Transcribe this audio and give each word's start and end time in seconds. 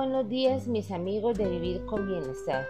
buenos 0.00 0.30
días 0.30 0.66
mis 0.66 0.90
amigos 0.92 1.36
de 1.36 1.46
Vivir 1.46 1.84
con 1.84 2.06
Bienestar. 2.06 2.66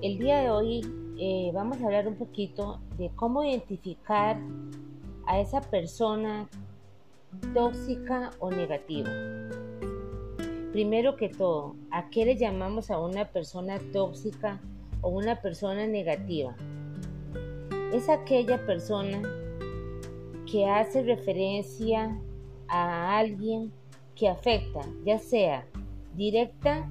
El 0.00 0.16
día 0.16 0.40
de 0.40 0.48
hoy 0.48 0.80
eh, 1.18 1.50
vamos 1.52 1.78
a 1.78 1.84
hablar 1.84 2.08
un 2.08 2.14
poquito 2.14 2.80
de 2.96 3.10
cómo 3.16 3.44
identificar 3.44 4.38
a 5.26 5.40
esa 5.40 5.60
persona 5.60 6.48
tóxica 7.52 8.30
o 8.38 8.50
negativa. 8.50 9.10
Primero 10.72 11.16
que 11.16 11.28
todo, 11.28 11.76
¿a 11.90 12.08
qué 12.08 12.24
le 12.24 12.38
llamamos 12.38 12.90
a 12.90 12.98
una 12.98 13.26
persona 13.26 13.78
tóxica 13.92 14.58
o 15.02 15.10
una 15.10 15.42
persona 15.42 15.86
negativa? 15.86 16.56
Es 17.92 18.08
aquella 18.08 18.64
persona 18.64 19.20
que 20.50 20.64
hace 20.64 21.02
referencia 21.02 22.18
a 22.68 23.18
alguien 23.18 23.70
que 24.14 24.30
afecta, 24.30 24.80
ya 25.04 25.18
sea 25.18 25.66
directa 26.18 26.86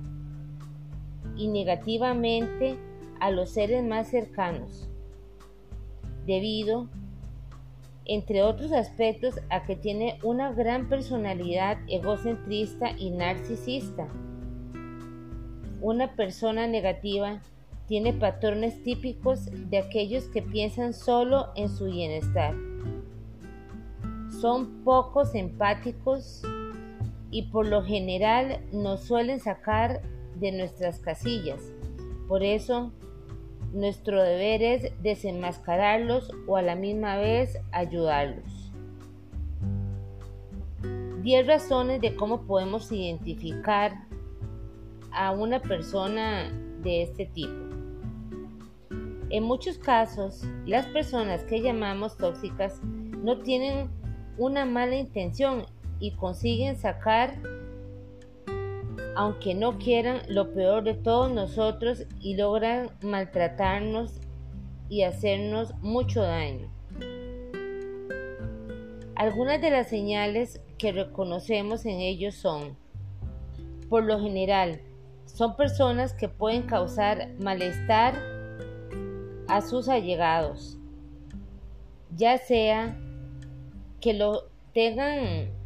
y 1.35 1.49
negativamente 1.49 2.77
a 3.19 3.29
los 3.29 3.51
seres 3.51 3.83
más 3.83 4.07
cercanos, 4.07 4.89
debido, 6.25 6.87
entre 8.05 8.41
otros 8.41 8.71
aspectos, 8.71 9.35
a 9.49 9.65
que 9.65 9.75
tiene 9.75 10.17
una 10.23 10.53
gran 10.53 10.87
personalidad 10.87 11.77
egocentrista 11.89 12.91
y 12.97 13.11
narcisista. 13.11 14.07
Una 15.81 16.15
persona 16.15 16.65
negativa 16.65 17.41
tiene 17.87 18.13
patrones 18.13 18.81
típicos 18.81 19.49
de 19.69 19.77
aquellos 19.77 20.25
que 20.29 20.41
piensan 20.41 20.93
solo 20.93 21.49
en 21.55 21.69
su 21.69 21.85
bienestar. 21.85 22.55
Son 24.41 24.83
pocos 24.83 25.35
empáticos 25.35 26.43
y 27.31 27.43
por 27.43 27.67
lo 27.67 27.83
general 27.83 28.61
nos 28.71 29.01
suelen 29.01 29.39
sacar 29.39 30.01
de 30.35 30.51
nuestras 30.51 30.99
casillas. 30.99 31.61
Por 32.27 32.43
eso, 32.43 32.91
nuestro 33.73 34.21
deber 34.21 34.61
es 34.61 34.91
desenmascararlos 35.01 36.31
o 36.47 36.57
a 36.57 36.61
la 36.61 36.75
misma 36.75 37.17
vez 37.17 37.57
ayudarlos. 37.71 38.71
10 41.23 41.47
razones 41.47 41.99
de 41.99 42.15
cómo 42.15 42.43
podemos 42.43 42.91
identificar 42.91 44.07
a 45.11 45.31
una 45.31 45.61
persona 45.61 46.49
de 46.81 47.01
este 47.01 47.25
tipo. 47.25 47.53
En 49.29 49.43
muchos 49.43 49.77
casos, 49.77 50.45
las 50.65 50.85
personas 50.85 51.43
que 51.43 51.61
llamamos 51.61 52.15
tóxicas 52.15 52.81
no 52.83 53.39
tienen 53.39 53.89
una 54.37 54.63
mala 54.63 54.95
intención 54.95 55.65
y 55.99 56.11
consiguen 56.11 56.77
sacar, 56.77 57.35
aunque 59.15 59.55
no 59.55 59.77
quieran, 59.77 60.21
lo 60.27 60.53
peor 60.53 60.83
de 60.83 60.93
todos 60.93 61.31
nosotros 61.31 62.05
y 62.19 62.35
logran 62.35 62.89
maltratarnos 63.01 64.19
y 64.89 65.03
hacernos 65.03 65.73
mucho 65.81 66.21
daño. 66.21 66.71
Algunas 69.15 69.59
de 69.61 69.71
las 69.71 69.89
señales 69.89 70.61
que 70.77 70.91
reconocemos 70.91 71.85
en 71.85 71.99
ellos 71.99 72.35
son, 72.35 72.77
por 73.89 74.03
lo 74.03 74.19
general, 74.19 74.81
son 75.25 75.55
personas 75.55 76.13
que 76.13 76.29
pueden 76.29 76.63
causar 76.63 77.33
malestar 77.39 78.15
a 79.47 79.61
sus 79.61 79.89
allegados, 79.89 80.77
ya 82.15 82.37
sea 82.37 82.95
que 83.99 84.13
lo 84.13 84.49
tengan 84.73 85.56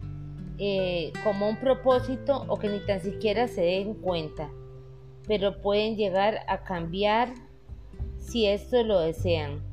eh, 0.64 1.12
como 1.24 1.50
un 1.50 1.56
propósito 1.56 2.46
o 2.48 2.60
que 2.60 2.70
ni 2.70 2.80
tan 2.82 3.02
siquiera 3.02 3.48
se 3.48 3.62
den 3.62 3.96
cuenta, 3.96 4.52
pero 5.28 5.60
pueden 5.60 5.96
llegar 5.96 6.42
a 6.48 6.64
cambiar 6.64 7.34
si 8.20 8.46
esto 8.46 8.84
lo 8.84 9.00
desean. 9.00 9.64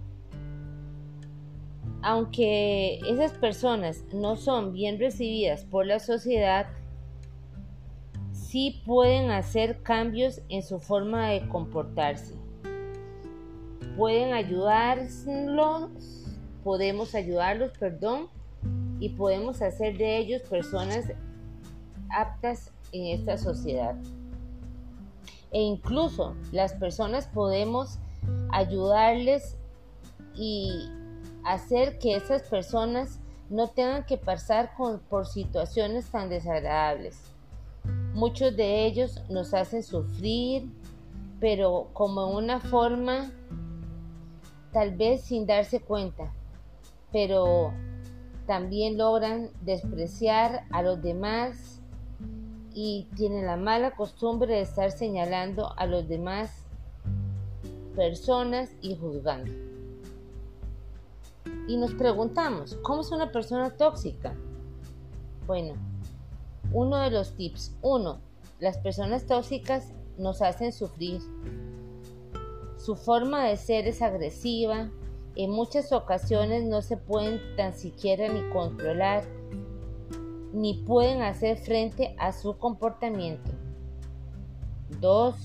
Aunque 2.00 3.00
esas 3.06 3.32
personas 3.32 4.02
no 4.14 4.36
son 4.36 4.72
bien 4.72 4.98
recibidas 4.98 5.62
por 5.66 5.84
la 5.84 5.98
sociedad, 5.98 6.68
sí 8.32 8.80
pueden 8.86 9.30
hacer 9.30 9.82
cambios 9.82 10.40
en 10.48 10.62
su 10.62 10.80
forma 10.80 11.28
de 11.28 11.46
comportarse. 11.48 12.34
Pueden 13.94 14.32
ayudarlos, 14.32 15.90
podemos 16.64 17.14
ayudarlos, 17.14 17.72
perdón, 17.76 18.28
y 19.00 19.10
podemos 19.10 19.62
hacer 19.62 19.96
de 19.96 20.18
ellos 20.18 20.42
personas 20.42 21.06
aptas 22.10 22.72
en 22.92 23.18
esta 23.18 23.36
sociedad. 23.38 23.96
E 25.50 25.60
incluso 25.60 26.34
las 26.52 26.74
personas 26.74 27.26
podemos 27.28 27.98
ayudarles 28.50 29.56
y 30.34 30.88
hacer 31.44 31.98
que 31.98 32.16
esas 32.16 32.42
personas 32.42 33.20
no 33.48 33.68
tengan 33.68 34.04
que 34.04 34.18
pasar 34.18 34.72
por 35.08 35.26
situaciones 35.26 36.06
tan 36.10 36.28
desagradables. 36.28 37.22
Muchos 38.12 38.56
de 38.56 38.84
ellos 38.84 39.22
nos 39.30 39.54
hacen 39.54 39.82
sufrir, 39.82 40.70
pero 41.40 41.88
como 41.92 42.26
una 42.36 42.60
forma 42.60 43.30
tal 44.72 44.96
vez 44.96 45.22
sin 45.22 45.46
darse 45.46 45.80
cuenta. 45.80 46.32
Pero 47.10 47.72
también 48.48 48.96
logran 48.96 49.50
despreciar 49.60 50.64
a 50.70 50.80
los 50.80 51.02
demás 51.02 51.82
y 52.72 53.06
tienen 53.14 53.44
la 53.44 53.58
mala 53.58 53.90
costumbre 53.90 54.54
de 54.54 54.62
estar 54.62 54.90
señalando 54.90 55.74
a 55.76 55.84
los 55.84 56.08
demás 56.08 56.64
personas 57.94 58.70
y 58.80 58.96
juzgando. 58.96 59.52
Y 61.68 61.76
nos 61.76 61.92
preguntamos, 61.92 62.78
¿cómo 62.82 63.02
es 63.02 63.10
una 63.10 63.30
persona 63.30 63.68
tóxica? 63.76 64.34
Bueno, 65.46 65.74
uno 66.72 66.96
de 66.96 67.10
los 67.10 67.36
tips, 67.36 67.76
uno, 67.82 68.18
las 68.60 68.78
personas 68.78 69.26
tóxicas 69.26 69.92
nos 70.16 70.40
hacen 70.40 70.72
sufrir. 70.72 71.20
Su 72.78 72.96
forma 72.96 73.44
de 73.44 73.58
ser 73.58 73.86
es 73.86 74.00
agresiva, 74.00 74.88
en 75.38 75.50
muchas 75.52 75.92
ocasiones 75.92 76.64
no 76.64 76.82
se 76.82 76.96
pueden 76.96 77.40
tan 77.56 77.72
siquiera 77.72 78.28
ni 78.28 78.42
controlar, 78.50 79.22
ni 80.52 80.74
pueden 80.74 81.22
hacer 81.22 81.58
frente 81.58 82.16
a 82.18 82.32
su 82.32 82.58
comportamiento. 82.58 83.52
2. 85.00 85.36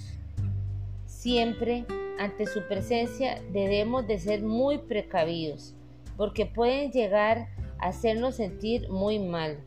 Siempre 1.06 1.86
ante 2.20 2.48
su 2.48 2.68
presencia 2.68 3.40
debemos 3.52 4.08
de 4.08 4.18
ser 4.18 4.42
muy 4.42 4.80
precavidos, 4.80 5.76
porque 6.18 6.48
pueden 6.48 6.92
llegar 6.92 7.50
a 7.78 7.90
hacernos 7.90 8.38
sentir 8.38 8.90
muy 8.90 9.20
mal. 9.20 9.59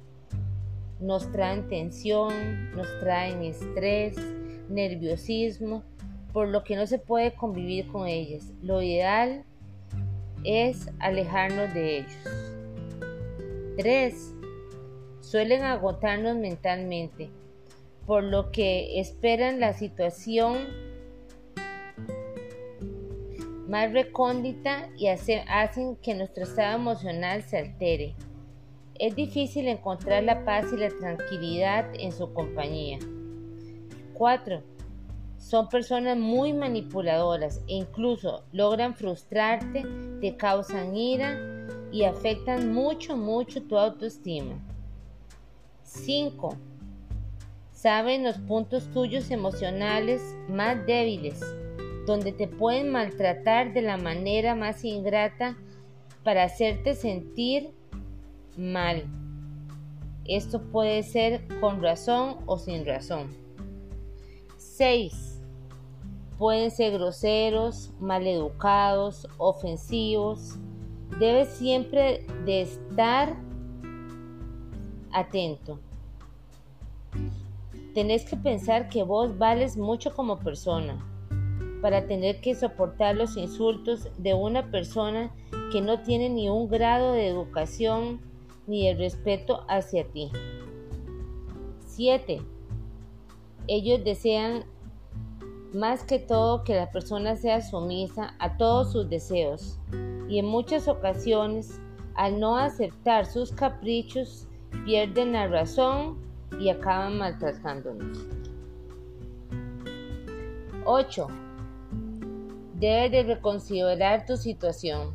Nos 0.99 1.31
traen 1.31 1.69
tensión, 1.69 2.73
nos 2.75 2.89
traen 2.99 3.43
estrés, 3.43 4.17
nerviosismo, 4.69 5.85
por 6.33 6.49
lo 6.49 6.65
que 6.65 6.75
no 6.75 6.85
se 6.89 6.99
puede 6.99 7.33
convivir 7.35 7.87
con 7.87 8.09
ellas. 8.09 8.53
Lo 8.61 8.83
ideal 8.83 9.45
es 9.55 9.56
alejarnos 10.99 11.73
de 11.75 11.99
ellos. 11.99 12.17
3. 13.77 14.35
Suelen 15.21 15.63
agotarnos 15.63 16.37
mentalmente, 16.37 17.31
por 18.07 18.23
lo 18.23 18.51
que 18.53 19.01
esperan 19.01 19.61
la 19.61 19.73
situación 19.73 20.57
más 23.69 23.93
recóndita 23.93 24.89
y 24.97 25.09
hacen 25.09 25.97
que 25.97 26.15
nuestro 26.15 26.45
estado 26.45 26.77
emocional 26.77 27.43
se 27.43 27.59
altere. 27.59 28.15
Es 28.99 29.15
difícil 29.15 29.69
encontrar 29.69 30.23
la 30.23 30.45
paz 30.45 30.67
y 30.73 30.77
la 30.77 30.89
tranquilidad 30.89 31.87
en 31.95 32.13
su 32.13 32.33
compañía. 32.33 32.99
4 34.15 34.76
son 35.49 35.69
personas 35.69 36.19
muy 36.19 36.53
manipuladoras 36.53 37.61
e 37.69 37.75
incluso 37.75 38.43
logran 38.51 38.97
frustrarte, 38.97 39.85
te 40.21 40.37
causan 40.37 40.97
ira 40.97 41.39
y 41.93 42.03
afectan 42.03 42.73
mucho, 42.73 43.17
mucho 43.17 43.63
tu 43.63 43.79
autoestima. 43.79 44.59
5. 45.85 46.57
Saben 47.71 48.25
los 48.25 48.39
puntos 48.39 48.91
tuyos 48.91 49.31
emocionales 49.31 50.21
más 50.49 50.85
débiles, 50.85 51.41
donde 52.09 52.33
te 52.33 52.49
pueden 52.49 52.91
maltratar 52.91 53.73
de 53.73 53.83
la 53.83 53.99
manera 53.99 54.57
más 54.57 54.85
ingrata 54.85 55.57
para 56.25 56.43
hacerte 56.43 56.97
sentir 56.97 57.71
mal. 58.57 59.05
Esto 60.25 60.61
puede 60.61 61.05
ser 61.05 61.47
con 61.61 61.81
razón 61.81 62.39
o 62.47 62.59
sin 62.59 62.85
razón. 62.85 63.29
6 64.57 65.36
Pueden 66.39 66.71
ser 66.71 66.93
groseros, 66.93 67.93
maleducados, 67.99 69.27
ofensivos. 69.39 70.59
Debes 71.19 71.49
siempre 71.51 72.27
de 72.45 72.63
estar 72.63 73.37
atento. 75.13 75.79
Tenés 77.95 78.27
que 78.27 78.37
pensar 78.37 78.91
que 78.91 79.03
vos 79.03 79.39
vales 79.39 79.79
mucho 79.79 80.15
como 80.15 80.39
persona 80.39 81.03
para 81.81 82.07
tener 82.07 82.41
que 82.41 82.55
soportar 82.55 83.17
los 83.17 83.37
insultos 83.39 84.09
de 84.19 84.35
una 84.35 84.71
persona 84.71 85.35
que 85.73 85.81
no 85.81 86.01
tiene 86.01 86.29
ni 86.29 86.51
un 86.51 86.69
grado 86.69 87.13
de 87.13 87.29
educación 87.29 88.21
ni 88.67 88.87
de 88.87 88.95
respeto 88.95 89.65
hacia 89.69 90.07
ti. 90.07 90.31
7. 91.87 92.43
Ellos 93.69 94.05
desean 94.05 94.65
más 95.77 96.05
que 96.05 96.19
todo 96.19 96.65
que 96.65 96.75
la 96.75 96.91
persona 96.91 97.37
sea 97.37 97.61
sumisa 97.61 98.35
a 98.39 98.57
todos 98.57 98.93
sus 98.93 99.11
deseos 99.11 99.79
y 100.27 100.39
en 100.39 100.47
muchas 100.47 100.89
ocasiones 100.89 101.79
al 102.15 102.41
no 102.41 102.57
aceptar 102.57 103.27
sus 103.27 103.53
caprichos 103.53 104.49
pierden 104.87 105.35
la 105.35 105.49
razón 105.49 106.17
y 106.59 106.71
acaban 106.71 107.19
maltratándonos. 107.19 108.27
8. 110.87 111.27
Debes 112.77 113.13
de 113.13 113.35
reconsiderar 113.35 114.25
tu 114.25 114.39
situación. 114.39 115.13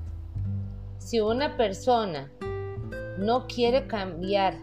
Si 0.99 1.19
una 1.19 1.57
persona 1.57 2.29
no 3.17 3.47
quiere 3.47 3.87
cambiar 3.87 4.59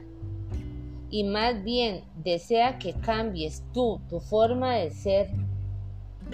y 1.10 1.24
más 1.24 1.64
bien 1.64 2.04
desea 2.22 2.78
que 2.78 2.92
cambies 2.92 3.64
tú, 3.72 4.00
tu 4.08 4.20
forma 4.20 4.74
de 4.74 4.90
ser, 4.92 5.28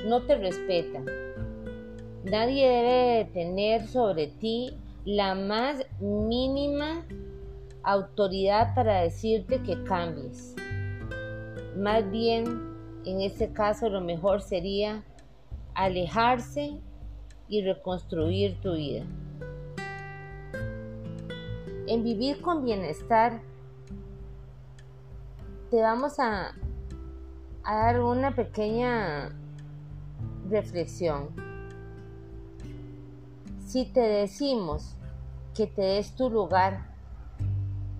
no 0.06 0.23
te 0.23 0.37
respeta. 0.37 1.00
Nadie 2.25 2.69
debe 2.69 3.31
tener 3.32 3.87
sobre 3.87 4.29
ti 4.29 4.76
la 5.05 5.35
más 5.35 5.85
mínima 6.00 7.05
autoridad 7.82 8.75
para 8.75 9.02
decirte 9.02 9.62
que 9.62 9.82
cambies. 9.85 10.55
Más 11.76 12.11
bien, 12.11 12.75
en 13.05 13.20
este 13.20 13.52
caso, 13.52 13.91
lo 13.91 14.00
mejor 14.00 14.41
sería 14.41 15.05
alejarse 15.75 16.81
y 17.49 17.62
reconstruir 17.62 18.58
tu 18.61 18.75
vida. 18.75 19.05
En 21.87 22.02
vivir 22.02 22.40
con 22.40 22.64
bienestar, 22.64 23.43
te 25.70 25.82
vamos 25.82 26.19
a, 26.19 26.55
a 27.64 27.75
dar 27.75 28.00
una 28.00 28.35
pequeña 28.35 29.31
reflexión. 30.55 31.29
Si 33.67 33.85
te 33.87 34.01
decimos 34.01 34.95
que 35.55 35.67
te 35.67 35.83
des 35.83 36.15
tu 36.15 36.31
lugar, 36.31 36.87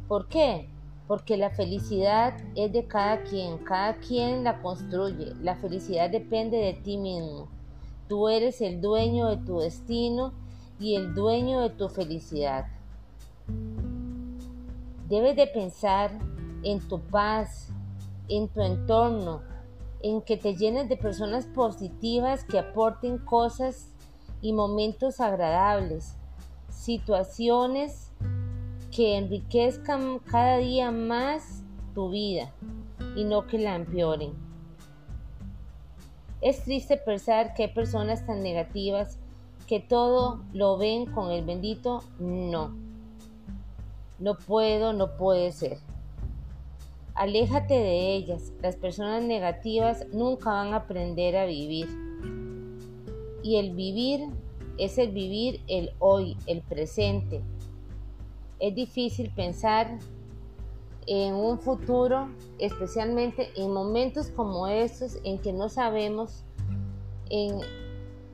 ¿por 0.07 0.29
qué? 0.29 0.69
Porque 1.09 1.37
la 1.37 1.51
felicidad 1.51 2.35
es 2.55 2.73
de 2.73 2.87
cada 2.87 3.25
quien, 3.25 3.59
cada 3.59 3.97
quien 3.97 4.45
la 4.45 4.63
construye. 4.63 5.35
La 5.43 5.57
felicidad 5.57 6.11
depende 6.11 6.59
de 6.59 6.75
ti 6.75 6.97
mismo. 6.97 7.49
Tú 8.09 8.29
eres 8.29 8.61
el 8.61 8.81
dueño 8.81 9.29
de 9.29 9.39
tu 9.39 9.59
destino 9.59 10.33
y 10.79 10.95
el 10.95 11.15
dueño 11.15 11.61
de 11.61 11.71
tu 11.71 11.89
felicidad. 11.89 12.67
Debes 15.09 15.37
de 15.37 15.47
pensar 15.49 16.11
en 16.63 16.81
tu 16.81 17.01
paz, 17.01 17.69
en 18.29 18.49
tu 18.49 18.63
entorno, 18.63 19.43
en 20.05 20.21
que 20.21 20.37
te 20.37 20.55
llenes 20.55 20.91
de 20.91 20.99
personas 20.99 21.47
positivas 21.47 22.45
que 22.45 22.59
aporten 22.59 23.17
cosas 23.17 23.89
y 24.43 24.53
momentos 24.53 25.19
agradables, 25.19 26.15
situaciones 26.69 28.13
que 28.95 29.17
enriquezcan 29.17 30.19
cada 30.19 30.59
día 30.59 30.91
más 30.91 31.63
tu 31.95 32.11
vida 32.11 32.53
y 33.17 33.25
no 33.25 33.47
que 33.47 33.57
la 33.57 33.77
empeoren. 33.77 34.35
Es 36.43 36.65
triste 36.65 36.99
pensar 36.99 37.55
que 37.55 37.63
hay 37.63 37.73
personas 37.73 38.27
tan 38.27 38.43
negativas 38.43 39.19
que 39.67 39.81
todo 39.81 40.45
lo 40.53 40.77
ven 40.77 41.07
con 41.07 41.31
el 41.31 41.47
bendito 41.47 42.05
no. 42.19 42.77
No 44.19 44.37
puedo, 44.37 44.93
no 44.93 45.17
puede 45.17 45.51
ser. 45.53 45.79
Aléjate 47.15 47.75
de 47.75 48.17
ellas. 48.17 48.53
Las 48.61 48.75
personas 48.75 49.23
negativas 49.23 50.07
nunca 50.13 50.51
van 50.51 50.73
a 50.73 50.79
aprender 50.79 51.37
a 51.37 51.47
vivir. 51.47 51.87
Y 53.43 53.57
el 53.57 53.75
vivir 53.75 54.31
es 54.79 54.99
el 54.99 55.13
vivir 55.13 55.61
el 55.69 55.93
hoy, 56.01 56.37
el 56.47 56.63
presente. 56.63 57.41
Es 58.59 58.75
difícil 58.75 59.31
pensar 59.31 59.99
en 61.07 61.35
un 61.35 61.61
futuro, 61.61 62.29
especialmente 62.59 63.51
en 63.57 63.73
momentos 63.73 64.29
como 64.31 64.67
estos 64.67 65.19
en 65.23 65.39
que 65.39 65.53
no 65.53 65.69
sabemos 65.69 66.43
en 67.31 67.61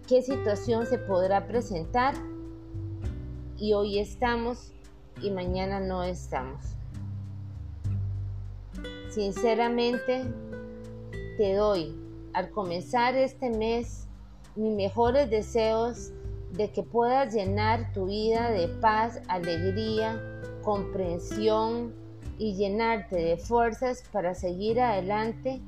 qué 0.06 0.22
situación 0.22 0.86
se 0.86 0.98
podrá 0.98 1.46
presentar 1.46 2.14
y 3.58 3.74
hoy 3.74 3.98
estamos 3.98 4.72
y 5.20 5.30
mañana 5.30 5.80
no 5.80 6.02
estamos. 6.02 6.79
Sinceramente, 9.10 10.22
te 11.36 11.54
doy 11.54 11.96
al 12.32 12.50
comenzar 12.50 13.16
este 13.16 13.50
mes 13.50 14.06
mis 14.54 14.76
mejores 14.76 15.28
deseos 15.28 16.12
de 16.52 16.70
que 16.70 16.84
puedas 16.84 17.34
llenar 17.34 17.92
tu 17.92 18.06
vida 18.06 18.52
de 18.52 18.68
paz, 18.68 19.20
alegría, 19.26 20.20
comprensión 20.62 21.92
y 22.38 22.54
llenarte 22.54 23.16
de 23.16 23.36
fuerzas 23.36 24.04
para 24.12 24.36
seguir 24.36 24.80
adelante 24.80 25.60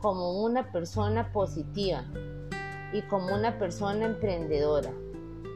como 0.00 0.42
una 0.42 0.72
persona 0.72 1.32
positiva 1.32 2.04
y 2.92 3.02
como 3.02 3.32
una 3.32 3.60
persona 3.60 4.06
emprendedora. 4.06 4.90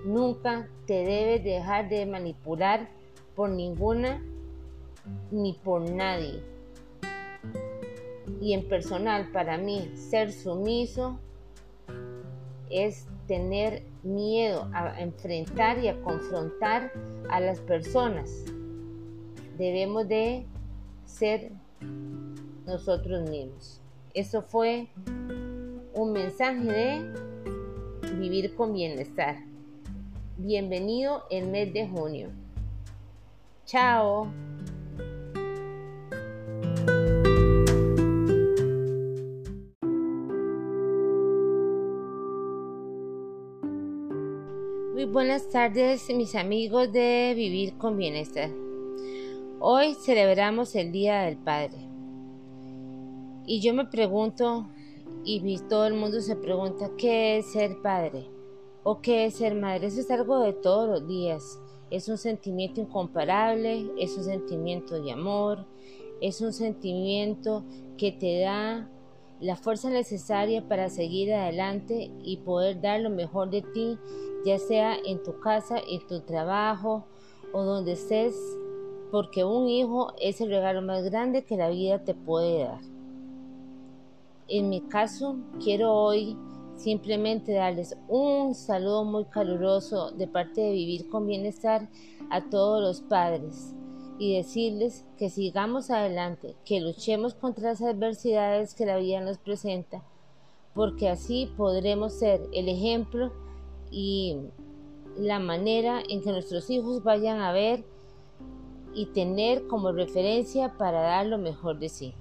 Nunca 0.04 0.68
te 0.86 1.04
debes 1.04 1.42
dejar 1.42 1.88
de 1.88 2.06
manipular 2.06 2.88
por 3.34 3.50
ninguna 3.50 4.22
ni 5.32 5.54
por 5.54 5.90
nadie 5.90 6.51
y 8.42 8.54
en 8.54 8.68
personal 8.68 9.30
para 9.30 9.56
mí 9.56 9.92
ser 9.94 10.32
sumiso 10.32 11.20
es 12.70 13.06
tener 13.28 13.84
miedo 14.02 14.68
a 14.74 15.00
enfrentar 15.00 15.78
y 15.78 15.86
a 15.86 16.02
confrontar 16.02 16.92
a 17.30 17.38
las 17.38 17.60
personas. 17.60 18.44
Debemos 19.56 20.08
de 20.08 20.44
ser 21.04 21.52
nosotros 22.66 23.30
mismos. 23.30 23.80
Eso 24.12 24.42
fue 24.42 24.88
un 25.94 26.12
mensaje 26.12 26.64
de 26.64 28.12
vivir 28.18 28.56
con 28.56 28.72
bienestar. 28.72 29.36
Bienvenido 30.36 31.22
el 31.30 31.46
mes 31.46 31.72
de 31.72 31.86
junio. 31.86 32.30
Chao. 33.66 34.26
Buenas 45.12 45.50
tardes 45.50 46.08
mis 46.08 46.34
amigos 46.34 46.90
de 46.90 47.34
Vivir 47.36 47.76
con 47.76 47.98
Bienestar. 47.98 48.48
Hoy 49.60 49.92
celebramos 49.92 50.74
el 50.74 50.90
Día 50.90 51.24
del 51.24 51.36
Padre. 51.36 51.76
Y 53.44 53.60
yo 53.60 53.74
me 53.74 53.84
pregunto, 53.84 54.70
y 55.22 55.58
todo 55.68 55.86
el 55.86 55.92
mundo 55.92 56.22
se 56.22 56.34
pregunta, 56.34 56.92
¿qué 56.96 57.36
es 57.36 57.52
ser 57.52 57.82
padre? 57.82 58.24
¿O 58.84 59.02
qué 59.02 59.26
es 59.26 59.34
ser 59.34 59.54
madre? 59.54 59.88
Eso 59.88 60.00
es 60.00 60.10
algo 60.10 60.38
de 60.38 60.54
todos 60.54 60.88
los 60.88 61.06
días. 61.06 61.60
Es 61.90 62.08
un 62.08 62.16
sentimiento 62.16 62.80
incomparable, 62.80 63.90
es 63.98 64.16
un 64.16 64.24
sentimiento 64.24 64.98
de 65.02 65.12
amor, 65.12 65.66
es 66.22 66.40
un 66.40 66.54
sentimiento 66.54 67.64
que 67.98 68.12
te 68.12 68.40
da 68.40 68.88
la 69.40 69.56
fuerza 69.56 69.90
necesaria 69.90 70.66
para 70.66 70.88
seguir 70.88 71.34
adelante 71.34 72.10
y 72.24 72.38
poder 72.38 72.80
dar 72.80 73.00
lo 73.00 73.10
mejor 73.10 73.50
de 73.50 73.60
ti 73.60 73.98
ya 74.44 74.58
sea 74.58 74.96
en 74.96 75.22
tu 75.22 75.38
casa, 75.40 75.76
en 75.78 76.06
tu 76.06 76.20
trabajo 76.20 77.04
o 77.52 77.62
donde 77.64 77.92
estés, 77.92 78.34
porque 79.10 79.44
un 79.44 79.68
hijo 79.68 80.12
es 80.20 80.40
el 80.40 80.48
regalo 80.48 80.82
más 80.82 81.04
grande 81.04 81.44
que 81.44 81.56
la 81.56 81.68
vida 81.68 82.04
te 82.04 82.14
puede 82.14 82.64
dar. 82.64 82.80
En 84.48 84.68
mi 84.68 84.80
caso, 84.80 85.36
quiero 85.62 85.92
hoy 85.92 86.36
simplemente 86.76 87.52
darles 87.52 87.96
un 88.08 88.54
saludo 88.54 89.04
muy 89.04 89.24
caluroso 89.26 90.10
de 90.10 90.26
parte 90.26 90.60
de 90.60 90.72
Vivir 90.72 91.08
con 91.08 91.26
Bienestar 91.26 91.88
a 92.30 92.42
todos 92.50 92.82
los 92.82 93.00
padres 93.02 93.74
y 94.18 94.36
decirles 94.36 95.04
que 95.18 95.30
sigamos 95.30 95.90
adelante, 95.90 96.54
que 96.64 96.80
luchemos 96.80 97.34
contra 97.34 97.70
las 97.70 97.82
adversidades 97.82 98.74
que 98.74 98.86
la 98.86 98.96
vida 98.96 99.20
nos 99.20 99.38
presenta, 99.38 100.02
porque 100.74 101.08
así 101.08 101.50
podremos 101.56 102.14
ser 102.14 102.40
el 102.52 102.68
ejemplo 102.68 103.32
y 103.92 104.38
la 105.16 105.38
manera 105.38 106.02
en 106.08 106.22
que 106.22 106.32
nuestros 106.32 106.70
hijos 106.70 107.04
vayan 107.04 107.40
a 107.40 107.52
ver 107.52 107.84
y 108.94 109.06
tener 109.06 109.66
como 109.68 109.92
referencia 109.92 110.76
para 110.76 111.02
dar 111.02 111.26
lo 111.26 111.38
mejor 111.38 111.78
de 111.78 111.88
sí. 111.88 112.14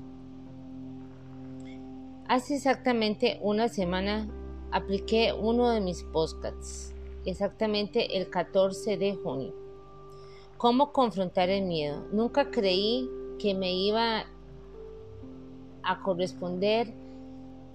Hace 2.27 2.55
exactamente 2.55 3.39
una 3.41 3.67
semana 3.67 4.29
apliqué 4.71 5.33
uno 5.33 5.69
de 5.69 5.81
mis 5.81 6.03
podcasts, 6.03 6.93
exactamente 7.25 8.17
el 8.17 8.29
14 8.29 8.97
de 8.97 9.15
junio. 9.15 9.53
¿Cómo 10.57 10.91
confrontar 10.91 11.49
el 11.49 11.63
miedo? 11.63 12.05
Nunca 12.11 12.51
creí 12.51 13.09
que 13.39 13.53
me 13.53 13.73
iba 13.73 14.25
a 15.83 16.01
corresponder 16.03 16.93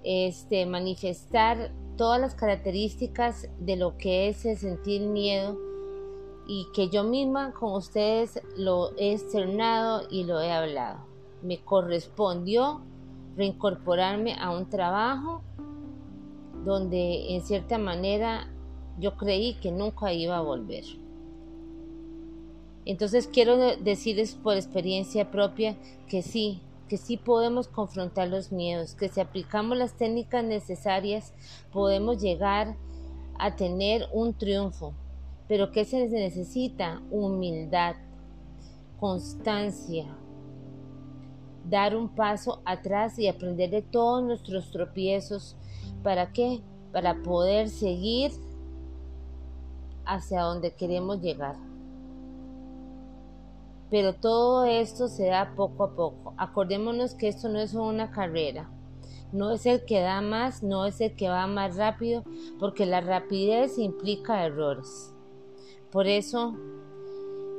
este 0.03 0.65
manifestar 0.65 1.71
todas 1.97 2.21
las 2.21 2.35
características 2.35 3.49
de 3.59 3.75
lo 3.75 3.97
que 3.97 4.29
es 4.29 4.45
el 4.45 4.57
sentir 4.57 5.01
miedo 5.01 5.57
y 6.47 6.67
que 6.73 6.89
yo 6.89 7.03
misma 7.03 7.51
con 7.53 7.73
ustedes 7.73 8.41
lo 8.55 8.95
he 8.97 9.11
externado 9.13 10.03
y 10.09 10.23
lo 10.23 10.39
he 10.39 10.51
hablado. 10.51 10.99
Me 11.41 11.59
correspondió 11.59 12.81
reincorporarme 13.35 14.35
a 14.39 14.51
un 14.51 14.69
trabajo 14.69 15.41
donde 16.63 17.35
en 17.35 17.41
cierta 17.41 17.77
manera 17.77 18.47
yo 18.97 19.15
creí 19.15 19.55
que 19.55 19.71
nunca 19.71 20.13
iba 20.13 20.37
a 20.37 20.41
volver. 20.41 20.85
Entonces 22.85 23.27
quiero 23.27 23.57
decirles 23.57 24.35
por 24.35 24.55
experiencia 24.55 25.29
propia 25.29 25.75
que 26.07 26.21
sí, 26.21 26.61
que 26.87 26.97
sí 26.97 27.17
podemos 27.17 27.67
confrontar 27.67 28.29
los 28.29 28.51
miedos, 28.51 28.95
que 28.95 29.09
si 29.09 29.19
aplicamos 29.19 29.77
las 29.77 29.93
técnicas 29.93 30.43
necesarias 30.43 31.33
podemos 31.71 32.21
llegar 32.21 32.75
a 33.39 33.55
tener 33.55 34.07
un 34.13 34.33
triunfo, 34.33 34.93
pero 35.47 35.71
que 35.71 35.85
se 35.85 36.07
necesita 36.07 37.01
humildad, 37.11 37.95
constancia, 38.99 40.05
dar 41.69 41.95
un 41.95 42.09
paso 42.09 42.61
atrás 42.65 43.19
y 43.19 43.27
aprender 43.27 43.69
de 43.69 43.81
todos 43.81 44.23
nuestros 44.23 44.71
tropiezos. 44.71 45.55
¿Para 46.03 46.31
qué? 46.31 46.61
Para 46.91 47.21
poder 47.21 47.69
seguir 47.69 48.31
hacia 50.05 50.41
donde 50.41 50.73
queremos 50.73 51.21
llegar. 51.21 51.55
Pero 53.89 54.13
todo 54.13 54.65
esto 54.65 55.07
se 55.07 55.27
da 55.27 55.53
poco 55.55 55.83
a 55.83 55.95
poco. 55.95 56.33
Acordémonos 56.37 57.13
que 57.13 57.27
esto 57.27 57.47
no 57.49 57.59
es 57.59 57.73
una 57.73 58.11
carrera. 58.11 58.69
No 59.31 59.51
es 59.51 59.65
el 59.65 59.85
que 59.85 59.99
da 59.99 60.21
más, 60.21 60.63
no 60.63 60.85
es 60.85 61.01
el 61.01 61.15
que 61.15 61.29
va 61.29 61.47
más 61.47 61.75
rápido, 61.75 62.23
porque 62.59 62.85
la 62.85 63.01
rapidez 63.01 63.77
implica 63.77 64.45
errores. 64.45 65.13
Por 65.91 66.07
eso 66.07 66.55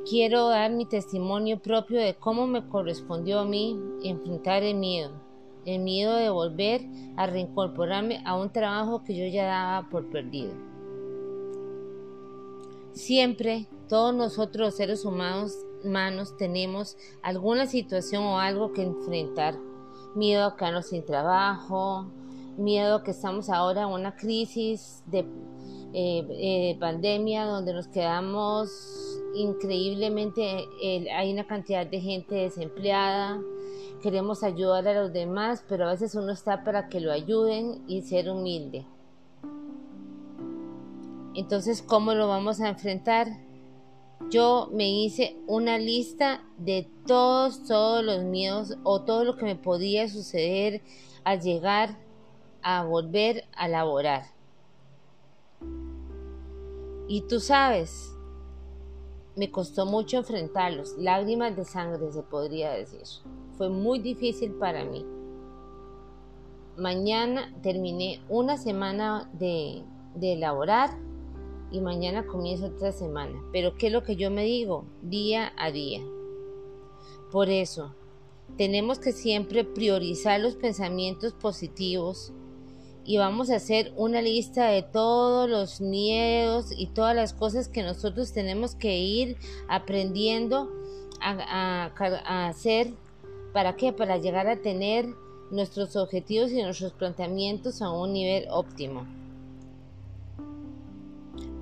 quiero 0.07 0.47
dar 0.49 0.71
mi 0.71 0.85
testimonio 0.85 1.59
propio 1.59 1.99
de 1.99 2.15
cómo 2.15 2.47
me 2.47 2.67
correspondió 2.67 3.39
a 3.39 3.45
mí 3.45 3.79
enfrentar 4.03 4.63
el 4.63 4.77
miedo, 4.77 5.11
el 5.65 5.79
miedo 5.79 6.15
de 6.15 6.29
volver 6.29 6.81
a 7.17 7.27
reincorporarme 7.27 8.21
a 8.25 8.35
un 8.35 8.51
trabajo 8.51 9.03
que 9.03 9.15
yo 9.15 9.25
ya 9.25 9.45
daba 9.45 9.89
por 9.89 10.09
perdido. 10.09 10.53
Siempre 12.93 13.67
todos 13.87 14.13
nosotros 14.13 14.75
seres 14.75 15.05
humanos, 15.05 15.55
humanos 15.83 16.35
tenemos 16.37 16.97
alguna 17.21 17.65
situación 17.65 18.23
o 18.23 18.39
algo 18.39 18.73
que 18.73 18.83
enfrentar. 18.83 19.55
Miedo 20.15 20.45
a 20.45 20.55
quedarnos 20.55 20.87
sin 20.87 21.05
trabajo, 21.05 22.07
miedo 22.57 22.95
a 22.95 23.03
que 23.03 23.11
estamos 23.11 23.49
ahora 23.49 23.83
en 23.83 23.89
una 23.89 24.15
crisis 24.15 25.03
de 25.07 25.19
eh, 25.93 26.25
eh, 26.29 26.77
pandemia 26.79 27.45
donde 27.45 27.73
nos 27.73 27.87
quedamos 27.87 28.69
increíblemente, 29.33 30.67
hay 31.13 31.31
una 31.31 31.45
cantidad 31.45 31.85
de 31.85 32.01
gente 32.01 32.35
desempleada, 32.35 33.39
queremos 34.01 34.43
ayudar 34.43 34.87
a 34.87 35.01
los 35.01 35.13
demás, 35.13 35.63
pero 35.67 35.87
a 35.87 35.91
veces 35.91 36.15
uno 36.15 36.31
está 36.31 36.63
para 36.63 36.89
que 36.89 36.99
lo 36.99 37.11
ayuden 37.11 37.83
y 37.87 38.01
ser 38.01 38.29
humilde. 38.29 38.85
Entonces, 41.35 41.81
¿cómo 41.81 42.13
lo 42.13 42.27
vamos 42.27 42.59
a 42.59 42.69
enfrentar? 42.69 43.27
Yo 44.27 44.69
me 44.71 44.89
hice 44.89 45.37
una 45.47 45.79
lista 45.79 46.43
de 46.57 46.87
todos, 47.07 47.65
todos 47.65 48.03
los 48.03 48.23
miedos 48.23 48.77
o 48.83 49.01
todo 49.01 49.23
lo 49.23 49.37
que 49.37 49.45
me 49.45 49.55
podía 49.55 50.07
suceder 50.07 50.81
al 51.23 51.41
llegar 51.41 51.97
a 52.61 52.83
volver 52.83 53.45
a 53.53 53.67
laborar. 53.67 54.25
Y 57.07 57.21
tú 57.21 57.39
sabes, 57.39 58.13
me 59.35 59.49
costó 59.49 59.87
mucho 59.87 60.17
enfrentarlos, 60.17 60.95
lágrimas 60.97 61.55
de 61.55 61.65
sangre 61.65 62.11
se 62.11 62.21
podría 62.21 62.71
decir. 62.71 63.01
Fue 63.57 63.69
muy 63.69 63.99
difícil 63.99 64.51
para 64.53 64.83
mí. 64.83 65.05
Mañana 66.77 67.51
terminé 67.63 68.21
una 68.29 68.57
semana 68.57 69.29
de, 69.33 69.81
de 70.13 70.33
elaborar 70.33 70.91
y 71.71 71.81
mañana 71.81 72.25
comienzo 72.25 72.67
otra 72.67 72.91
semana. 72.91 73.41
Pero 73.51 73.75
¿qué 73.75 73.87
es 73.87 73.93
lo 73.93 74.03
que 74.03 74.15
yo 74.15 74.31
me 74.31 74.43
digo? 74.43 74.85
Día 75.01 75.53
a 75.57 75.71
día. 75.71 76.01
Por 77.31 77.49
eso, 77.49 77.93
tenemos 78.57 78.99
que 78.99 79.11
siempre 79.11 79.63
priorizar 79.63 80.39
los 80.39 80.55
pensamientos 80.55 81.33
positivos 81.33 82.33
y 83.05 83.17
vamos 83.17 83.49
a 83.49 83.55
hacer 83.55 83.93
una 83.95 84.21
lista 84.21 84.67
de 84.67 84.83
todos 84.83 85.49
los 85.49 85.81
miedos 85.81 86.67
y 86.75 86.87
todas 86.87 87.15
las 87.15 87.33
cosas 87.33 87.67
que 87.67 87.83
nosotros 87.83 88.33
tenemos 88.33 88.75
que 88.75 88.99
ir 88.99 89.37
aprendiendo 89.67 90.69
a, 91.21 91.91
hacer. 92.47 92.93
¿Para 93.53 93.75
qué? 93.75 93.93
Para 93.93 94.17
llegar 94.17 94.47
a 94.47 94.61
tener 94.61 95.07
nuestros 95.49 95.95
objetivos 95.95 96.51
y 96.51 96.61
nuestros 96.61 96.93
planteamientos 96.93 97.81
a 97.81 97.91
un 97.91 98.13
nivel 98.13 98.45
óptimo. 98.51 99.07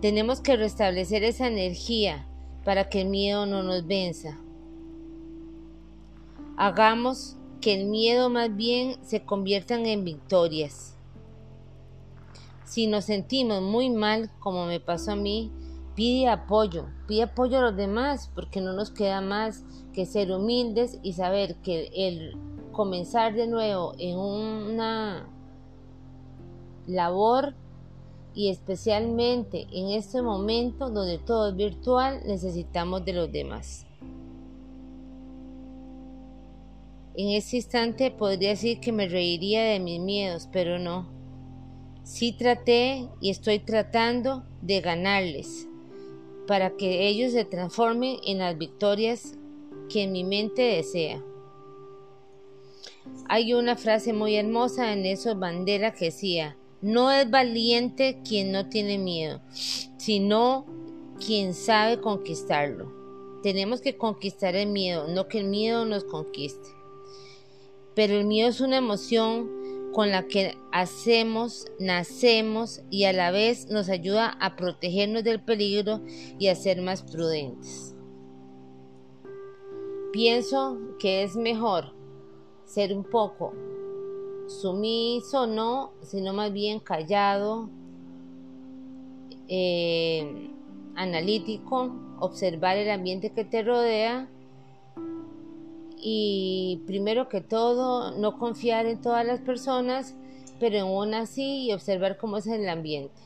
Tenemos 0.02 0.42
que 0.42 0.56
restablecer 0.56 1.24
esa 1.24 1.48
energía 1.48 2.28
para 2.64 2.88
que 2.88 3.02
el 3.02 3.10
miedo 3.10 3.48
no 3.48 3.64
nos 3.64 3.88
venza. 3.88 4.38
Hagamos 6.56 7.36
que 7.62 7.74
el 7.74 7.88
miedo 7.88 8.30
más 8.30 8.56
bien 8.56 8.98
se 9.04 9.24
conviertan 9.24 9.88
en 9.88 10.04
victorias. 10.04 10.96
Si 12.64 12.86
nos 12.86 13.06
sentimos 13.06 13.64
muy 13.64 13.90
mal, 13.90 14.30
como 14.40 14.68
me 14.68 14.80
pasó 14.80 15.14
a 15.14 15.16
mí, 15.16 15.52
pide 15.96 16.30
apoyo, 16.30 16.86
pide 17.08 17.24
apoyo 17.24 17.58
a 17.58 17.62
los 17.62 17.76
demás, 17.76 18.30
porque 18.36 18.62
no 18.62 18.74
nos 18.74 18.92
queda 18.92 19.20
más 19.20 19.64
que 19.94 20.06
ser 20.06 20.32
humildes 20.32 21.00
y 21.02 21.14
saber 21.14 21.56
que 21.64 21.90
el 21.96 22.38
comenzar 22.72 23.34
de 23.34 23.48
nuevo 23.48 23.96
en 23.98 24.16
una 24.16 25.28
labor 26.86 27.56
y 28.38 28.50
especialmente 28.50 29.66
en 29.72 29.90
este 29.90 30.22
momento 30.22 30.92
donde 30.92 31.18
todo 31.18 31.50
es 31.50 31.56
virtual, 31.56 32.22
necesitamos 32.28 33.04
de 33.04 33.14
los 33.14 33.32
demás. 33.32 33.88
En 37.16 37.30
este 37.30 37.56
instante 37.56 38.12
podría 38.12 38.50
decir 38.50 38.80
que 38.80 38.92
me 38.92 39.10
reiría 39.10 39.64
de 39.64 39.80
mis 39.80 40.00
miedos, 40.00 40.48
pero 40.52 40.78
no. 40.78 41.10
Sí 42.04 42.32
traté 42.32 43.10
y 43.22 43.32
estoy 43.32 43.58
tratando 43.58 44.44
de 44.62 44.82
ganarles 44.82 45.68
para 46.46 46.78
que 46.78 47.08
ellos 47.08 47.32
se 47.32 47.44
transformen 47.44 48.18
en 48.24 48.38
las 48.38 48.56
victorias 48.56 49.34
que 49.90 50.06
mi 50.06 50.24
mente 50.24 50.62
desea. 50.62 51.24
Hay 53.30 53.56
una 53.56 53.76
frase 53.76 54.14
muy 54.14 54.36
hermosa 54.36 54.94
en 54.94 55.08
esos 55.08 55.40
bandera 55.40 55.96
que 55.96 56.06
decía, 56.06 56.56
no 56.82 57.12
es 57.12 57.30
valiente 57.30 58.22
quien 58.28 58.52
no 58.52 58.70
tiene 58.70 58.98
miedo, 58.98 59.42
sino 59.98 60.66
quien 61.20 61.54
sabe 61.54 62.00
conquistarlo. 62.00 62.94
Tenemos 63.44 63.82
que 63.82 63.98
conquistar 63.98 64.56
el 64.56 64.70
miedo, 64.70 65.08
no 65.08 65.28
que 65.28 65.40
el 65.40 65.48
miedo 65.48 65.86
nos 65.86 66.04
conquiste. 66.04 66.70
Pero 67.96 68.14
el 68.16 68.26
miedo 68.26 68.50
es 68.50 68.62
una 68.62 68.78
emoción 68.78 69.92
con 69.94 70.12
la 70.12 70.28
que 70.28 70.56
hacemos, 70.72 71.66
nacemos 71.80 72.82
y 72.92 73.06
a 73.06 73.14
la 73.14 73.32
vez 73.32 73.68
nos 73.70 73.90
ayuda 73.90 74.38
a 74.40 74.56
protegernos 74.56 75.24
del 75.24 75.44
peligro 75.44 76.02
y 76.38 76.48
a 76.48 76.56
ser 76.56 76.82
más 76.82 77.02
prudentes. 77.02 77.96
Pienso 80.12 80.78
que 81.00 81.24
es 81.24 81.36
mejor 81.36 81.94
ser 82.66 82.94
un 82.94 83.04
poco 83.04 83.54
sumiso, 84.48 85.48
no, 85.48 85.92
sino 86.02 86.34
más 86.34 86.52
bien 86.54 86.80
callado, 86.80 87.70
eh, 89.48 90.50
analítico, 90.96 91.94
observar 92.20 92.78
el 92.78 92.90
ambiente 92.90 93.32
que 93.32 93.46
te 93.46 93.64
rodea 93.64 94.28
y 95.98 96.82
primero 96.86 97.30
que 97.30 97.42
todo 97.42 98.18
no 98.18 98.38
confiar 98.38 98.86
en 98.86 99.02
todas 99.02 99.26
las 99.26 99.40
personas, 99.42 100.16
pero 100.60 100.78
en 100.78 100.86
una 100.86 101.26
sí 101.26 101.68
y 101.68 101.74
observar 101.74 102.18
cómo 102.18 102.38
es 102.38 102.48
el 102.48 102.68
ambiente. 102.68 103.22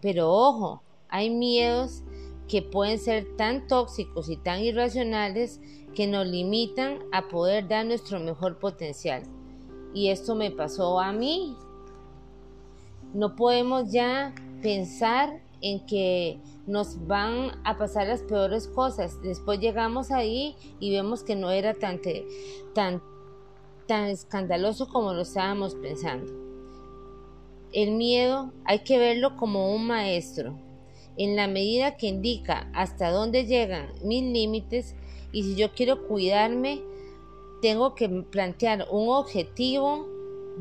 Pero 0.00 0.32
ojo, 0.32 0.82
hay 1.08 1.30
miedos 1.30 2.02
que 2.48 2.62
pueden 2.62 2.98
ser 2.98 3.36
tan 3.36 3.66
tóxicos 3.66 4.28
y 4.28 4.36
tan 4.36 4.60
irracionales 4.60 5.60
que 5.94 6.06
nos 6.06 6.26
limitan 6.26 6.98
a 7.12 7.28
poder 7.28 7.68
dar 7.68 7.84
nuestro 7.84 8.20
mejor 8.20 8.58
potencial. 8.58 9.22
Y 9.94 10.08
esto 10.08 10.34
me 10.34 10.50
pasó 10.50 11.00
a 11.00 11.12
mí. 11.12 11.56
No 13.14 13.36
podemos 13.36 13.90
ya 13.90 14.34
pensar 14.62 15.40
en 15.60 15.84
que 15.86 16.38
nos 16.66 17.06
van 17.06 17.52
a 17.64 17.78
pasar 17.78 18.06
las 18.06 18.22
peores 18.22 18.68
cosas. 18.68 19.20
Después 19.22 19.58
llegamos 19.60 20.10
ahí 20.10 20.54
y 20.80 20.92
vemos 20.92 21.22
que 21.22 21.34
no 21.34 21.50
era 21.50 21.74
tan, 21.74 22.00
tan, 22.74 23.02
tan 23.86 24.04
escandaloso 24.04 24.88
como 24.88 25.14
lo 25.14 25.22
estábamos 25.22 25.74
pensando. 25.74 26.32
El 27.72 27.92
miedo 27.92 28.52
hay 28.64 28.80
que 28.80 28.98
verlo 28.98 29.36
como 29.36 29.74
un 29.74 29.86
maestro, 29.86 30.58
en 31.16 31.36
la 31.36 31.48
medida 31.48 31.96
que 31.96 32.06
indica 32.06 32.70
hasta 32.74 33.10
dónde 33.10 33.44
llegan 33.44 33.88
mis 34.04 34.22
límites 34.22 34.94
y 35.32 35.42
si 35.42 35.56
yo 35.56 35.72
quiero 35.72 36.06
cuidarme, 36.06 36.80
tengo 37.60 37.94
que 37.94 38.08
plantear 38.08 38.86
un 38.90 39.08
objetivo, 39.08 40.06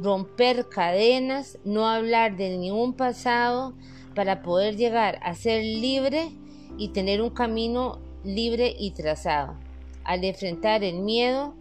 romper 0.02 0.68
cadenas, 0.70 1.58
no 1.64 1.88
hablar 1.88 2.38
de 2.38 2.58
ningún 2.58 2.94
pasado 2.94 3.74
para 4.16 4.42
poder 4.42 4.76
llegar 4.78 5.20
a 5.22 5.36
ser 5.36 5.64
libre 5.64 6.32
y 6.78 6.90
tener 6.90 7.22
un 7.22 7.30
camino 7.30 8.00
libre 8.24 8.76
y 8.78 8.92
trazado. 8.92 9.56
Al 10.04 10.24
enfrentar 10.24 10.84
el 10.84 11.00
miedo, 11.00 11.54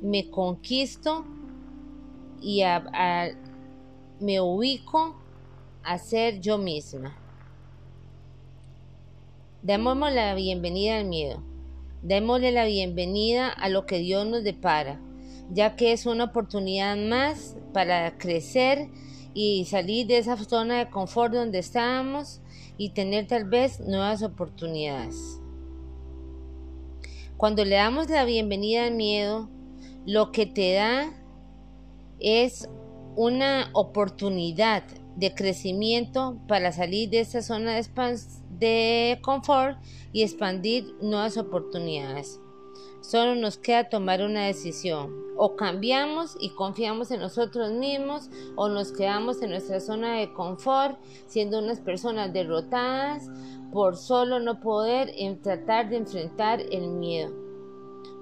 me 0.00 0.30
conquisto 0.30 1.24
y 2.40 2.62
me 4.20 4.40
ubico 4.40 5.16
a 5.82 5.98
ser 5.98 6.40
yo 6.40 6.58
misma. 6.58 7.16
Démosle 9.62 10.14
la 10.14 10.34
bienvenida 10.34 10.98
al 10.98 11.06
miedo. 11.06 11.47
Démosle 12.02 12.52
la 12.52 12.64
bienvenida 12.64 13.48
a 13.48 13.68
lo 13.68 13.84
que 13.84 13.98
Dios 13.98 14.24
nos 14.24 14.44
depara, 14.44 15.00
ya 15.50 15.74
que 15.74 15.92
es 15.92 16.06
una 16.06 16.24
oportunidad 16.24 16.96
más 16.96 17.56
para 17.72 18.16
crecer 18.18 18.88
y 19.34 19.64
salir 19.64 20.06
de 20.06 20.18
esa 20.18 20.36
zona 20.36 20.78
de 20.78 20.90
confort 20.90 21.34
donde 21.34 21.58
estábamos 21.58 22.40
y 22.76 22.90
tener 22.90 23.26
tal 23.26 23.44
vez 23.44 23.80
nuevas 23.80 24.22
oportunidades. 24.22 25.40
Cuando 27.36 27.64
le 27.64 27.74
damos 27.74 28.08
la 28.08 28.24
bienvenida 28.24 28.84
al 28.84 28.94
miedo, 28.94 29.48
lo 30.06 30.30
que 30.30 30.46
te 30.46 30.74
da 30.74 31.12
es 32.20 32.68
una 33.16 33.70
oportunidad 33.72 34.84
de 35.18 35.34
crecimiento 35.34 36.38
para 36.46 36.70
salir 36.70 37.10
de 37.10 37.20
esa 37.20 37.42
zona 37.42 37.74
de, 37.74 37.86
de 38.58 39.18
confort 39.20 39.76
y 40.12 40.22
expandir 40.22 40.94
nuevas 41.00 41.36
oportunidades. 41.36 42.40
Solo 43.00 43.34
nos 43.34 43.58
queda 43.58 43.88
tomar 43.88 44.22
una 44.22 44.46
decisión. 44.46 45.12
O 45.36 45.56
cambiamos 45.56 46.36
y 46.40 46.50
confiamos 46.50 47.10
en 47.10 47.20
nosotros 47.20 47.72
mismos 47.72 48.28
o 48.56 48.68
nos 48.68 48.92
quedamos 48.92 49.40
en 49.42 49.50
nuestra 49.50 49.80
zona 49.80 50.18
de 50.18 50.32
confort 50.32 50.98
siendo 51.26 51.58
unas 51.60 51.80
personas 51.80 52.32
derrotadas 52.32 53.28
por 53.72 53.96
solo 53.96 54.40
no 54.40 54.60
poder 54.60 55.12
en 55.16 55.40
tratar 55.40 55.90
de 55.90 55.96
enfrentar 55.96 56.60
el 56.60 56.88
miedo. 56.88 57.32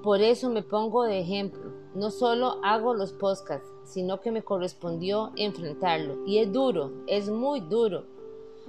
Por 0.03 0.21
eso 0.21 0.51
me 0.51 0.63
pongo 0.63 1.05
de 1.05 1.21
ejemplo. 1.21 1.73
No 1.95 2.11
solo 2.11 2.61
hago 2.63 2.95
los 2.95 3.13
podcasts, 3.13 3.69
sino 3.87 4.21
que 4.21 4.31
me 4.31 4.43
correspondió 4.43 5.33
enfrentarlo. 5.37 6.27
Y 6.27 6.39
es 6.39 6.53
duro, 6.53 6.93
es 7.07 7.31
muy 7.31 7.61
duro 7.61 8.05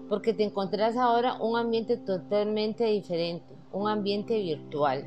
porque 0.10 0.34
te 0.34 0.44
encontrarás 0.44 0.96
ahora 0.96 1.38
un 1.42 1.58
ambiente 1.58 1.98
totalmente 1.98 2.86
diferente, 2.86 3.56
un 3.72 3.90
ambiente 3.90 4.40
virtual. 4.40 5.06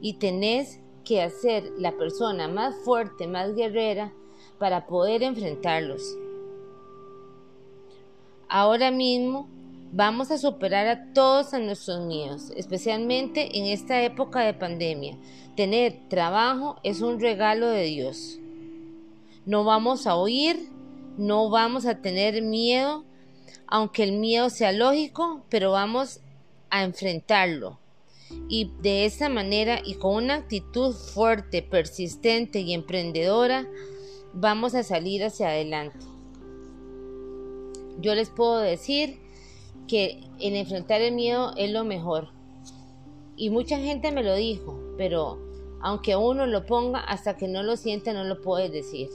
Y 0.00 0.14
tenés 0.14 0.80
que 1.04 1.22
hacer 1.22 1.64
la 1.78 1.92
persona 1.92 2.48
más 2.48 2.74
fuerte, 2.84 3.26
más 3.26 3.54
guerrera, 3.54 4.12
para 4.58 4.86
poder 4.86 5.22
enfrentarlos. 5.22 6.16
Ahora 8.48 8.90
mismo 8.90 9.48
vamos 9.92 10.30
a 10.30 10.38
superar 10.38 10.86
a 10.86 11.12
todos 11.12 11.54
a 11.54 11.58
nuestros 11.58 12.00
miedos, 12.04 12.52
especialmente 12.56 13.58
en 13.58 13.66
esta 13.66 14.02
época 14.02 14.40
de 14.40 14.54
pandemia. 14.54 15.16
Tener 15.56 16.08
trabajo 16.08 16.76
es 16.82 17.00
un 17.00 17.20
regalo 17.20 17.68
de 17.68 17.84
Dios. 17.84 18.41
No 19.46 19.64
vamos 19.64 20.06
a 20.06 20.16
huir, 20.16 20.70
no 21.18 21.50
vamos 21.50 21.86
a 21.86 22.00
tener 22.00 22.42
miedo 22.42 23.04
aunque 23.74 24.02
el 24.02 24.12
miedo 24.12 24.50
sea 24.50 24.70
lógico, 24.70 25.46
pero 25.48 25.70
vamos 25.72 26.20
a 26.68 26.84
enfrentarlo. 26.84 27.78
Y 28.46 28.70
de 28.82 29.06
esa 29.06 29.30
manera 29.30 29.80
y 29.82 29.94
con 29.94 30.24
una 30.24 30.34
actitud 30.34 30.94
fuerte, 30.94 31.62
persistente 31.62 32.60
y 32.60 32.74
emprendedora, 32.74 33.66
vamos 34.34 34.74
a 34.74 34.82
salir 34.82 35.24
hacia 35.24 35.48
adelante. 35.48 36.04
Yo 37.98 38.14
les 38.14 38.28
puedo 38.28 38.58
decir 38.58 39.20
que 39.88 40.20
el 40.38 40.54
enfrentar 40.54 41.00
el 41.00 41.14
miedo 41.14 41.54
es 41.56 41.70
lo 41.70 41.82
mejor. 41.82 42.28
Y 43.38 43.48
mucha 43.48 43.78
gente 43.78 44.12
me 44.12 44.22
lo 44.22 44.34
dijo, 44.34 44.78
pero 44.98 45.38
aunque 45.80 46.14
uno 46.14 46.44
lo 46.44 46.66
ponga, 46.66 47.00
hasta 47.00 47.38
que 47.38 47.48
no 47.48 47.62
lo 47.62 47.78
sienta 47.78 48.12
no 48.12 48.24
lo 48.24 48.42
puede 48.42 48.68
decir. 48.68 49.08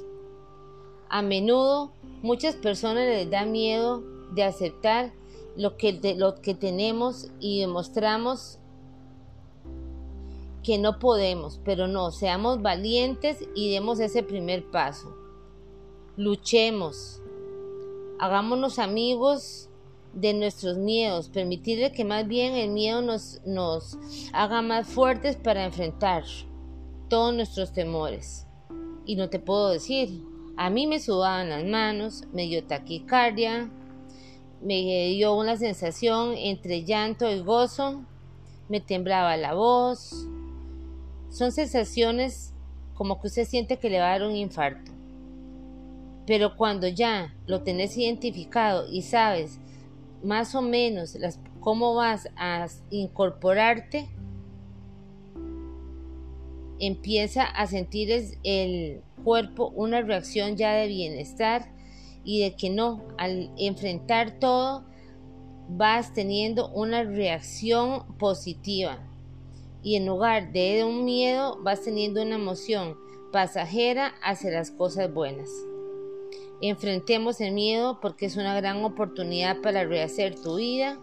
A 1.09 1.21
menudo 1.21 1.91
muchas 2.21 2.55
personas 2.55 3.05
les 3.05 3.29
da 3.29 3.45
miedo 3.45 4.03
de 4.33 4.43
aceptar 4.43 5.13
lo 5.55 5.77
que, 5.77 6.15
lo 6.17 6.35
que 6.35 6.53
tenemos 6.53 7.31
y 7.39 7.61
demostramos 7.61 8.59
que 10.63 10.77
no 10.77 10.99
podemos, 10.99 11.61
pero 11.63 11.87
no, 11.87 12.11
seamos 12.11 12.61
valientes 12.61 13.47
y 13.55 13.71
demos 13.71 13.99
ese 13.99 14.21
primer 14.21 14.69
paso. 14.69 15.15
Luchemos, 16.17 17.21
hagámonos 18.19 18.77
amigos 18.77 19.69
de 20.13 20.33
nuestros 20.33 20.77
miedos, 20.77 21.29
permitirle 21.29 21.91
que 21.91 22.03
más 22.03 22.27
bien 22.27 22.53
el 22.55 22.71
miedo 22.71 23.01
nos, 23.01 23.39
nos 23.45 23.97
haga 24.33 24.61
más 24.61 24.87
fuertes 24.87 25.37
para 25.37 25.63
enfrentar 25.63 26.23
todos 27.07 27.33
nuestros 27.33 27.71
temores. 27.71 28.45
Y 29.05 29.15
no 29.15 29.29
te 29.29 29.39
puedo 29.39 29.69
decir, 29.69 30.21
a 30.57 30.71
mí 30.71 30.87
me 30.87 30.99
sudaban 30.99 31.49
las 31.49 31.63
manos, 31.63 32.23
me 32.33 32.43
dio 32.47 32.63
taquicardia, 32.63 33.69
me 34.61 35.09
dio 35.09 35.35
una 35.35 35.55
sensación 35.55 36.33
entre 36.35 36.83
llanto 36.83 37.31
y 37.31 37.39
gozo, 37.41 38.03
me 38.67 38.81
temblaba 38.81 39.37
la 39.37 39.53
voz. 39.53 40.27
Son 41.29 41.51
sensaciones 41.51 42.55
como 42.95 43.21
que 43.21 43.27
usted 43.27 43.45
siente 43.45 43.77
que 43.77 43.91
le 43.91 43.99
va 43.99 44.07
a 44.07 44.19
dar 44.19 44.27
un 44.27 44.35
infarto. 44.35 44.91
Pero 46.25 46.57
cuando 46.57 46.87
ya 46.87 47.35
lo 47.45 47.61
tenés 47.61 47.95
identificado 47.95 48.89
y 48.91 49.03
sabes 49.03 49.59
más 50.23 50.55
o 50.55 50.63
menos 50.63 51.17
cómo 51.59 51.93
vas 51.93 52.29
a 52.35 52.65
incorporarte, 52.89 54.09
empieza 56.79 57.43
a 57.43 57.67
sentir 57.67 58.09
el 58.43 59.03
cuerpo 59.27 59.73
una 59.75 60.01
reacción 60.01 60.55
ya 60.55 60.71
de 60.71 60.87
bienestar 60.87 61.69
y 62.23 62.39
de 62.39 62.55
que 62.55 62.69
no, 62.69 63.03
al 63.17 63.51
enfrentar 63.57 64.39
todo 64.39 64.85
vas 65.67 66.13
teniendo 66.13 66.69
una 66.69 67.03
reacción 67.03 68.05
positiva 68.17 68.99
y 69.83 69.97
en 69.97 70.05
lugar 70.05 70.53
de 70.53 70.85
un 70.85 71.03
miedo 71.03 71.59
vas 71.61 71.81
teniendo 71.81 72.21
una 72.21 72.35
emoción 72.35 72.95
pasajera 73.33 74.13
hacia 74.23 74.49
las 74.51 74.71
cosas 74.71 75.13
buenas. 75.13 75.49
Enfrentemos 76.61 77.41
el 77.41 77.51
miedo 77.51 77.99
porque 77.99 78.27
es 78.27 78.37
una 78.37 78.55
gran 78.55 78.81
oportunidad 78.85 79.59
para 79.59 79.83
rehacer 79.83 80.35
tu 80.35 80.55
vida 80.55 81.01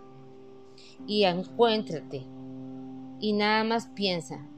y 1.06 1.24
encuéntrate. 1.24 2.24
Y 3.20 3.34
nada 3.34 3.64
más 3.64 3.88
piensa. 3.88 4.48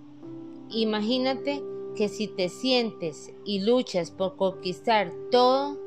Imagínate 0.70 1.64
que 1.96 2.08
si 2.08 2.28
te 2.28 2.48
sientes 2.48 3.32
y 3.44 3.60
luchas 3.60 4.10
por 4.10 4.36
conquistar 4.36 5.12
todo, 5.30 5.78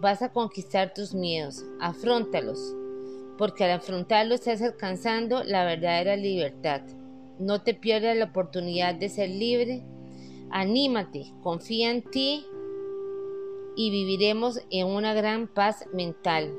vas 0.00 0.20
a 0.20 0.32
conquistar 0.32 0.92
tus 0.92 1.14
miedos, 1.14 1.64
afrontalos, 1.80 2.74
porque 3.38 3.64
al 3.64 3.70
afrontarlos 3.70 4.40
estás 4.40 4.60
alcanzando 4.62 5.44
la 5.44 5.64
verdadera 5.64 6.16
libertad. 6.16 6.82
No 7.38 7.62
te 7.62 7.72
pierdas 7.72 8.16
la 8.16 8.26
oportunidad 8.26 8.96
de 8.96 9.08
ser 9.08 9.30
libre. 9.30 9.82
Anímate, 10.50 11.32
confía 11.42 11.90
en 11.90 12.02
ti 12.02 12.44
y 13.76 13.90
viviremos 13.90 14.60
en 14.70 14.88
una 14.88 15.14
gran 15.14 15.46
paz 15.46 15.86
mental. 15.92 16.52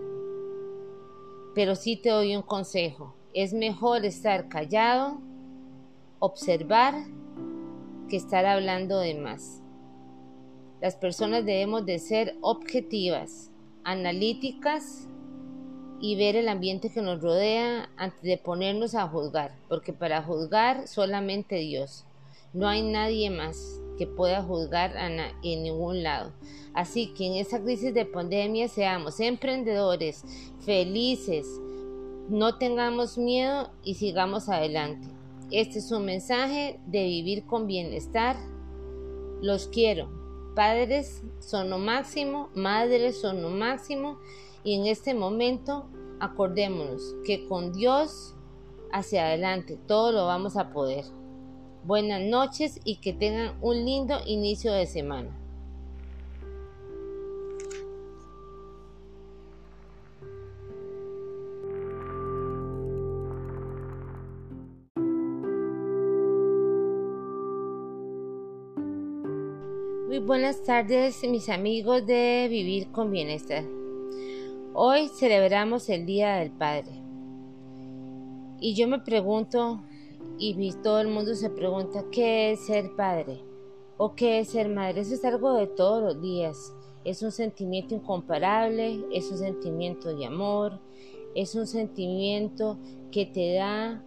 Pero 1.54 1.76
sí 1.76 1.98
te 1.98 2.10
doy 2.10 2.36
un 2.36 2.42
consejo. 2.42 3.14
Es 3.34 3.54
mejor 3.54 4.06
estar 4.06 4.48
callado, 4.48 5.22
observar, 6.20 6.96
que 8.08 8.18
estar 8.18 8.46
hablando 8.46 9.00
de 9.00 9.16
más. 9.16 9.62
Las 10.82 10.96
personas 10.96 11.46
debemos 11.46 11.86
de 11.86 12.00
ser 12.00 12.36
objetivas, 12.42 13.52
analíticas 13.84 15.08
y 16.02 16.16
ver 16.18 16.36
el 16.36 16.50
ambiente 16.50 16.92
que 16.92 17.02
nos 17.02 17.22
rodea 17.22 17.90
antes 17.96 18.22
de 18.22 18.38
ponernos 18.38 18.94
a 18.94 19.08
juzgar, 19.08 19.56
porque 19.70 19.94
para 19.94 20.22
juzgar 20.22 20.88
solamente 20.88 21.56
Dios. 21.56 22.06
No 22.54 22.68
hay 22.68 22.82
nadie 22.82 23.30
más 23.30 23.82
que 23.98 24.06
pueda 24.06 24.44
juzgar 24.44 24.94
en 24.98 25.64
ningún 25.64 26.04
lado. 26.04 26.34
Así 26.74 27.14
que 27.14 27.28
en 27.28 27.36
esta 27.36 27.62
crisis 27.62 27.94
de 27.94 28.06
pandemia 28.06 28.68
seamos 28.68 29.20
emprendedores, 29.20 30.26
felices, 30.60 31.48
no 32.30 32.58
tengamos 32.58 33.18
miedo 33.18 33.72
y 33.84 33.96
sigamos 33.96 34.50
adelante. 34.50 35.08
Este 35.54 35.78
es 35.78 35.92
un 35.92 36.06
mensaje 36.06 36.80
de 36.88 37.04
vivir 37.04 37.46
con 37.46 37.68
bienestar. 37.68 38.36
Los 39.40 39.68
quiero. 39.68 40.10
Padres 40.56 41.22
son 41.38 41.70
lo 41.70 41.78
máximo, 41.78 42.50
madres 42.56 43.22
son 43.22 43.44
lo 43.44 43.52
máximo 43.52 44.18
y 44.64 44.74
en 44.74 44.88
este 44.88 45.14
momento 45.14 45.86
acordémonos 46.20 47.04
que 47.24 47.48
con 47.48 47.72
Dios 47.72 48.34
hacia 48.92 49.28
adelante 49.28 49.78
todo 49.88 50.12
lo 50.12 50.26
vamos 50.26 50.58
a 50.58 50.74
poder. 50.74 51.06
Buenas 51.84 52.24
noches 52.24 52.80
y 52.84 52.96
que 52.96 53.14
tengan 53.14 53.56
un 53.62 53.86
lindo 53.86 54.22
inicio 54.26 54.74
de 54.74 54.88
semana. 54.88 55.40
Buenas 70.26 70.64
tardes 70.64 71.22
mis 71.28 71.50
amigos 71.50 72.06
de 72.06 72.48
Vivir 72.50 72.88
con 72.94 73.12
Bienestar. 73.12 73.66
Hoy 74.74 75.10
celebramos 75.10 75.90
el 75.90 76.06
Día 76.06 76.36
del 76.36 76.50
Padre. 76.50 76.92
Y 78.62 78.74
yo 78.74 78.88
me 78.88 79.00
pregunto, 79.00 79.84
y 80.38 80.72
todo 80.82 81.02
el 81.02 81.10
mundo 81.10 81.36
se 81.36 81.50
pregunta, 81.50 82.06
¿qué 82.10 82.52
es 82.52 82.66
ser 82.66 82.96
padre? 82.96 83.42
¿O 83.98 84.16
qué 84.16 84.40
es 84.40 84.50
ser 84.50 84.70
madre? 84.70 85.02
Eso 85.02 85.14
es 85.14 85.26
algo 85.26 85.56
de 85.56 85.68
todos 85.68 86.02
los 86.02 86.22
días. 86.22 86.74
Es 87.04 87.22
un 87.22 87.34
sentimiento 87.34 87.94
incomparable, 87.94 89.04
es 89.12 89.30
un 89.30 89.40
sentimiento 89.40 90.16
de 90.16 90.26
amor, 90.26 90.80
es 91.36 91.54
un 91.54 91.68
sentimiento 91.68 92.78
que 93.12 93.26
te 93.26 93.56
da 93.56 94.02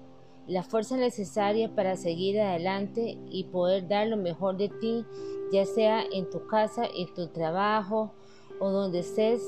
la 0.46 0.62
fuerza 0.62 0.96
necesaria 0.96 1.74
para 1.74 1.96
seguir 1.96 2.40
adelante 2.40 3.18
y 3.30 3.44
poder 3.44 3.88
dar 3.88 4.06
lo 4.06 4.16
mejor 4.16 4.56
de 4.56 4.68
ti, 4.68 5.04
ya 5.52 5.64
sea 5.64 6.02
en 6.12 6.30
tu 6.30 6.46
casa, 6.46 6.84
en 6.84 7.12
tu 7.14 7.26
trabajo 7.28 8.12
o 8.60 8.70
donde 8.70 9.00
estés, 9.00 9.42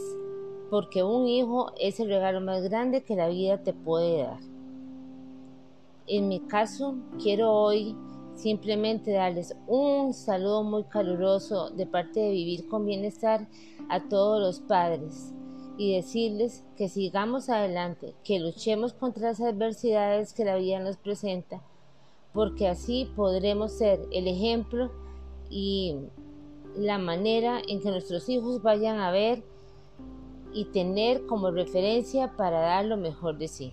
porque 0.70 1.02
un 1.02 1.26
hijo 1.26 1.72
es 1.80 2.00
el 2.00 2.08
regalo 2.08 2.40
más 2.40 2.62
grande 2.62 3.04
que 3.04 3.16
la 3.16 3.28
vida 3.28 3.62
te 3.62 3.72
puede 3.72 4.22
dar. 4.22 4.40
En 6.06 6.28
mi 6.28 6.40
caso, 6.40 6.96
quiero 7.22 7.52
hoy 7.52 7.94
simplemente 8.34 9.12
darles 9.12 9.56
un 9.66 10.12
saludo 10.14 10.62
muy 10.62 10.84
caluroso 10.84 11.70
de 11.70 11.87
parte 11.87 12.20
de 12.20 12.30
Vivir 12.30 12.68
con 12.68 12.87
Bienestar 12.87 13.46
a 13.88 14.08
todos 14.08 14.40
los 14.40 14.61
padres 14.61 15.34
y 15.78 15.94
decirles 15.94 16.64
que 16.76 16.88
sigamos 16.88 17.48
adelante, 17.48 18.12
que 18.24 18.40
luchemos 18.40 18.92
contra 18.92 19.28
las 19.28 19.40
adversidades 19.40 20.34
que 20.34 20.44
la 20.44 20.56
vida 20.56 20.80
nos 20.80 20.96
presenta, 20.96 21.62
porque 22.34 22.66
así 22.66 23.08
podremos 23.14 23.72
ser 23.72 24.00
el 24.12 24.26
ejemplo 24.26 24.90
y 25.48 25.96
la 26.76 26.98
manera 26.98 27.62
en 27.66 27.80
que 27.80 27.90
nuestros 27.90 28.28
hijos 28.28 28.60
vayan 28.60 28.98
a 28.98 29.12
ver 29.12 29.44
y 30.52 30.64
tener 30.66 31.24
como 31.26 31.52
referencia 31.52 32.36
para 32.36 32.60
dar 32.60 32.84
lo 32.84 32.96
mejor 32.96 33.38
de 33.38 33.46
sí. 33.46 33.72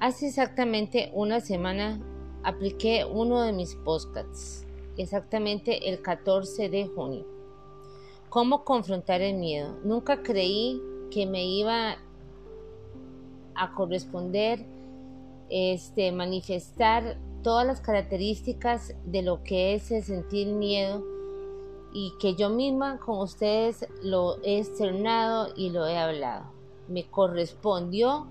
Hace 0.00 0.26
exactamente 0.28 1.12
una 1.14 1.40
semana 1.40 2.00
apliqué 2.42 3.04
uno 3.04 3.42
de 3.42 3.52
mis 3.52 3.76
podcasts, 3.76 4.66
exactamente 4.96 5.88
el 5.88 6.02
14 6.02 6.68
de 6.68 6.88
junio. 6.88 7.39
¿Cómo 8.30 8.62
confrontar 8.64 9.22
el 9.22 9.38
miedo? 9.38 9.76
Nunca 9.82 10.22
creí 10.22 10.80
que 11.10 11.26
me 11.26 11.44
iba 11.44 11.96
a 13.56 13.74
corresponder 13.74 14.64
este 15.48 16.12
manifestar 16.12 17.18
todas 17.42 17.66
las 17.66 17.80
características 17.80 18.94
de 19.04 19.22
lo 19.22 19.42
que 19.42 19.74
es 19.74 19.90
el 19.90 20.04
sentir 20.04 20.46
miedo 20.46 21.02
y 21.92 22.12
que 22.20 22.36
yo 22.36 22.50
misma 22.50 23.00
con 23.00 23.18
ustedes 23.18 23.88
lo 24.00 24.40
he 24.44 24.60
externado 24.60 25.48
y 25.56 25.70
lo 25.70 25.88
he 25.88 25.98
hablado. 25.98 26.52
Me 26.86 27.10
correspondió 27.10 28.28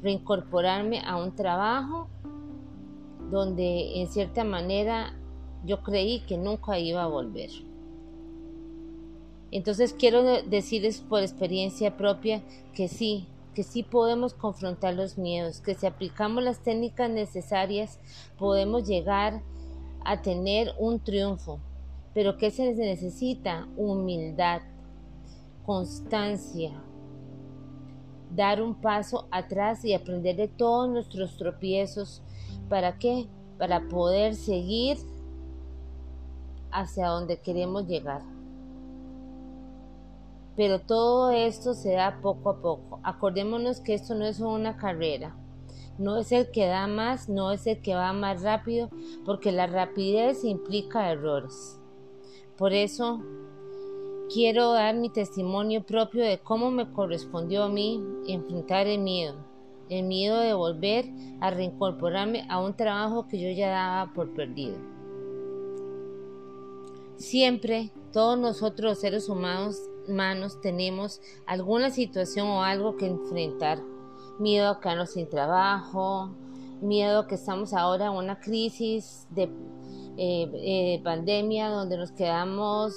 reincorporarme 0.00 1.00
a 1.04 1.16
un 1.16 1.34
trabajo 1.34 2.06
donde 3.32 4.00
en 4.00 4.06
cierta 4.06 4.44
manera 4.44 5.12
yo 5.64 5.82
creí 5.82 6.20
que 6.20 6.38
nunca 6.38 6.78
iba 6.78 7.02
a 7.02 7.08
volver. 7.08 7.50
Entonces 9.52 9.94
quiero 9.98 10.22
decirles 10.42 11.00
por 11.00 11.22
experiencia 11.22 11.96
propia 11.96 12.42
que 12.72 12.88
sí, 12.88 13.26
que 13.54 13.64
sí 13.64 13.82
podemos 13.82 14.32
confrontar 14.32 14.94
los 14.94 15.18
miedos, 15.18 15.60
que 15.60 15.74
si 15.74 15.86
aplicamos 15.86 16.44
las 16.44 16.60
técnicas 16.60 17.10
necesarias 17.10 17.98
podemos 18.38 18.86
llegar 18.86 19.42
a 20.04 20.22
tener 20.22 20.72
un 20.78 21.00
triunfo, 21.00 21.58
pero 22.14 22.36
que 22.36 22.50
se 22.50 22.72
necesita 22.74 23.66
humildad, 23.76 24.62
constancia, 25.66 26.70
dar 28.34 28.62
un 28.62 28.76
paso 28.76 29.26
atrás 29.32 29.84
y 29.84 29.94
aprender 29.94 30.36
de 30.36 30.46
todos 30.46 30.88
nuestros 30.88 31.36
tropiezos. 31.36 32.22
¿Para 32.68 32.98
qué? 32.98 33.26
Para 33.58 33.88
poder 33.88 34.36
seguir 34.36 34.96
hacia 36.70 37.08
donde 37.08 37.40
queremos 37.40 37.88
llegar 37.88 38.22
pero 40.56 40.80
todo 40.80 41.30
esto 41.30 41.74
se 41.74 41.92
da 41.92 42.20
poco 42.20 42.50
a 42.50 42.60
poco. 42.60 43.00
Acordémonos 43.02 43.80
que 43.80 43.94
esto 43.94 44.14
no 44.14 44.26
es 44.26 44.40
una 44.40 44.76
carrera, 44.76 45.36
no 45.98 46.18
es 46.18 46.32
el 46.32 46.50
que 46.50 46.66
da 46.66 46.86
más, 46.86 47.28
no 47.28 47.52
es 47.52 47.66
el 47.66 47.82
que 47.82 47.94
va 47.94 48.12
más 48.12 48.42
rápido, 48.42 48.88
porque 49.24 49.52
la 49.52 49.66
rapidez 49.66 50.44
implica 50.44 51.10
errores. 51.10 51.78
Por 52.56 52.72
eso 52.72 53.22
quiero 54.32 54.72
dar 54.72 54.94
mi 54.94 55.10
testimonio 55.10 55.82
propio 55.82 56.24
de 56.24 56.38
cómo 56.38 56.70
me 56.70 56.92
correspondió 56.92 57.64
a 57.64 57.68
mí 57.68 58.02
enfrentar 58.26 58.86
el 58.86 59.00
miedo, 59.00 59.34
el 59.88 60.04
miedo 60.04 60.38
de 60.40 60.54
volver 60.54 61.06
a 61.40 61.50
reincorporarme 61.50 62.46
a 62.48 62.60
un 62.60 62.74
trabajo 62.74 63.26
que 63.28 63.40
yo 63.40 63.50
ya 63.50 63.70
daba 63.70 64.12
por 64.12 64.32
perdido. 64.32 64.76
Siempre 67.16 67.90
todos 68.12 68.38
nosotros 68.38 68.98
seres 68.98 69.28
humanos 69.28 69.89
manos 70.10 70.60
tenemos 70.60 71.20
alguna 71.46 71.90
situación 71.90 72.46
o 72.48 72.62
algo 72.62 72.96
que 72.96 73.06
enfrentar. 73.06 73.78
Miedo 74.38 74.68
a 74.68 74.80
quedarnos 74.80 75.10
sin 75.10 75.28
trabajo, 75.28 76.30
miedo 76.80 77.26
que 77.26 77.34
estamos 77.36 77.72
ahora 77.72 78.06
en 78.06 78.12
una 78.12 78.40
crisis 78.40 79.26
de 79.30 79.44
eh, 80.16 80.50
eh, 80.54 81.00
pandemia 81.02 81.68
donde 81.68 81.96
nos 81.96 82.12
quedamos 82.12 82.94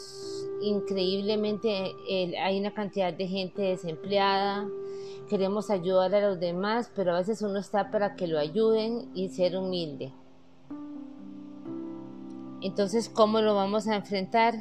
increíblemente, 0.61 1.91
hay 2.41 2.59
una 2.59 2.73
cantidad 2.73 3.13
de 3.13 3.27
gente 3.27 3.61
desempleada, 3.61 4.67
queremos 5.29 5.69
ayudar 5.69 6.15
a 6.15 6.29
los 6.29 6.39
demás, 6.39 6.91
pero 6.95 7.13
a 7.13 7.17
veces 7.17 7.41
uno 7.41 7.59
está 7.59 7.91
para 7.91 8.15
que 8.15 8.27
lo 8.27 8.39
ayuden 8.39 9.09
y 9.13 9.29
ser 9.29 9.57
humilde. 9.57 10.13
Entonces, 12.61 13.09
¿cómo 13.09 13.41
lo 13.41 13.55
vamos 13.55 13.87
a 13.87 13.95
enfrentar? 13.95 14.55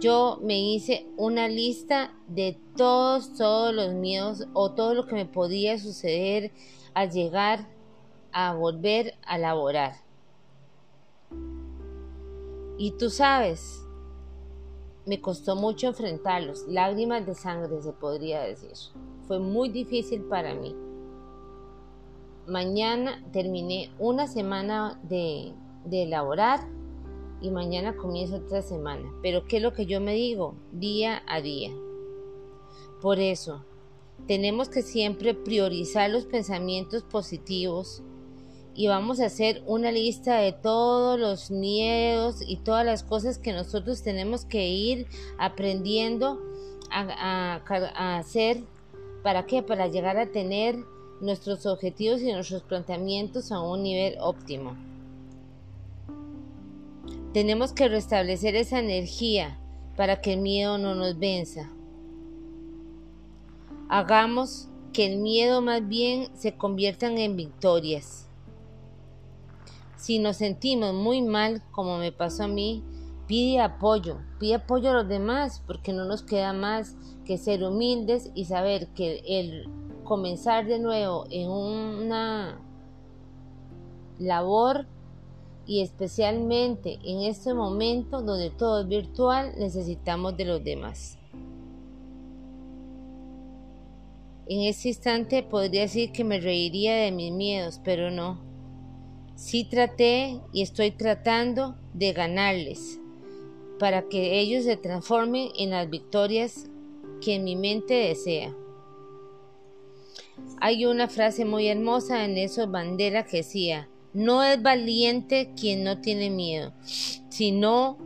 Yo 0.00 0.38
me 0.42 0.58
hice 0.58 1.06
una 1.16 1.48
lista 1.48 2.12
de 2.28 2.58
todos, 2.76 3.34
todos 3.36 3.74
los 3.74 3.94
miedos 3.94 4.46
o 4.52 4.72
todo 4.72 4.94
lo 4.94 5.06
que 5.06 5.14
me 5.14 5.26
podía 5.26 5.78
suceder 5.78 6.52
al 6.94 7.10
llegar 7.10 7.68
a 8.32 8.54
volver 8.54 9.14
a 9.26 9.38
laborar. 9.38 9.94
Y 12.78 12.90
tú 12.98 13.08
sabes, 13.08 13.86
me 15.06 15.20
costó 15.20 15.56
mucho 15.56 15.86
enfrentarlos, 15.86 16.66
lágrimas 16.68 17.24
de 17.24 17.34
sangre 17.34 17.80
se 17.80 17.92
podría 17.92 18.42
decir. 18.42 18.72
Fue 19.26 19.38
muy 19.38 19.70
difícil 19.70 20.22
para 20.22 20.54
mí. 20.54 20.76
Mañana 22.46 23.24
terminé 23.32 23.90
una 23.98 24.26
semana 24.26 25.00
de, 25.04 25.54
de 25.84 26.06
laborar 26.06 26.68
y 27.40 27.50
mañana 27.50 27.96
comienza 27.96 28.36
otra 28.36 28.62
semana. 28.62 29.12
Pero 29.22 29.46
¿qué 29.46 29.58
es 29.58 29.62
lo 29.62 29.72
que 29.72 29.86
yo 29.86 30.00
me 30.00 30.14
digo? 30.14 30.54
Día 30.72 31.22
a 31.26 31.40
día. 31.40 31.70
Por 33.00 33.20
eso, 33.20 33.64
tenemos 34.26 34.68
que 34.68 34.82
siempre 34.82 35.34
priorizar 35.34 36.10
los 36.10 36.24
pensamientos 36.24 37.02
positivos 37.02 38.02
y 38.74 38.88
vamos 38.88 39.20
a 39.20 39.26
hacer 39.26 39.62
una 39.66 39.90
lista 39.90 40.36
de 40.36 40.52
todos 40.52 41.18
los 41.18 41.50
miedos 41.50 42.42
y 42.46 42.56
todas 42.58 42.84
las 42.84 43.02
cosas 43.02 43.38
que 43.38 43.52
nosotros 43.52 44.02
tenemos 44.02 44.44
que 44.44 44.68
ir 44.68 45.06
aprendiendo 45.38 46.40
a, 46.90 48.18
hacer. 48.18 48.62
¿Para 49.22 49.46
qué? 49.46 49.62
Para 49.62 49.88
llegar 49.88 50.18
a 50.18 50.30
tener 50.30 50.76
nuestros 51.20 51.64
objetivos 51.64 52.20
y 52.20 52.32
nuestros 52.32 52.62
planteamientos 52.62 53.50
a 53.50 53.60
un 53.60 53.82
nivel 53.82 54.16
óptimo. 54.20 54.76
Tenemos 57.36 57.74
que 57.74 57.86
restablecer 57.86 58.56
esa 58.56 58.78
energía 58.78 59.58
para 59.94 60.22
que 60.22 60.32
el 60.32 60.40
miedo 60.40 60.78
no 60.78 60.94
nos 60.94 61.18
venza. 61.18 61.70
Hagamos 63.90 64.70
que 64.94 65.04
el 65.04 65.18
miedo 65.18 65.60
más 65.60 65.86
bien 65.86 66.34
se 66.34 66.56
conviertan 66.56 67.18
en 67.18 67.36
victorias. 67.36 68.30
Si 69.96 70.18
nos 70.18 70.38
sentimos 70.38 70.94
muy 70.94 71.20
mal, 71.20 71.62
como 71.72 71.98
me 71.98 72.10
pasó 72.10 72.44
a 72.44 72.48
mí, 72.48 72.82
pide 73.26 73.60
apoyo, 73.60 74.16
pide 74.40 74.54
apoyo 74.54 74.88
a 74.88 74.94
los 74.94 75.06
demás, 75.06 75.62
porque 75.66 75.92
no 75.92 76.06
nos 76.06 76.22
queda 76.22 76.54
más 76.54 76.96
que 77.26 77.36
ser 77.36 77.64
humildes 77.64 78.30
y 78.34 78.46
saber 78.46 78.88
que 78.94 79.20
el 79.26 79.68
comenzar 80.04 80.64
de 80.64 80.78
nuevo 80.78 81.26
en 81.28 81.50
una 81.50 82.62
labor 84.18 84.86
y 85.66 85.82
especialmente 85.82 86.98
en 87.04 87.22
este 87.22 87.52
momento 87.52 88.22
donde 88.22 88.50
todo 88.50 88.82
es 88.82 88.88
virtual, 88.88 89.52
necesitamos 89.58 90.36
de 90.36 90.44
los 90.44 90.62
demás. 90.62 91.18
En 94.48 94.60
este 94.62 94.88
instante 94.88 95.42
podría 95.42 95.82
decir 95.82 96.12
que 96.12 96.22
me 96.22 96.40
reiría 96.40 96.94
de 96.94 97.10
mis 97.10 97.32
miedos, 97.32 97.80
pero 97.82 98.12
no. 98.12 98.40
Sí 99.34 99.64
traté 99.64 100.40
y 100.52 100.62
estoy 100.62 100.92
tratando 100.92 101.74
de 101.92 102.12
ganarles 102.12 103.00
para 103.80 104.08
que 104.08 104.38
ellos 104.38 104.64
se 104.64 104.76
transformen 104.76 105.48
en 105.58 105.70
las 105.70 105.90
victorias 105.90 106.70
que 107.20 107.40
mi 107.40 107.56
mente 107.56 107.94
desea. 107.94 108.54
Hay 110.60 110.86
una 110.86 111.08
frase 111.08 111.44
muy 111.44 111.66
hermosa 111.66 112.24
en 112.24 112.38
esos 112.38 112.70
bandera 112.70 113.26
que 113.26 113.38
decía, 113.38 113.88
no 114.16 114.42
es 114.42 114.62
valiente 114.62 115.52
quien 115.60 115.84
no 115.84 116.00
tiene 116.00 116.30
miedo, 116.30 116.72
sino 117.28 117.98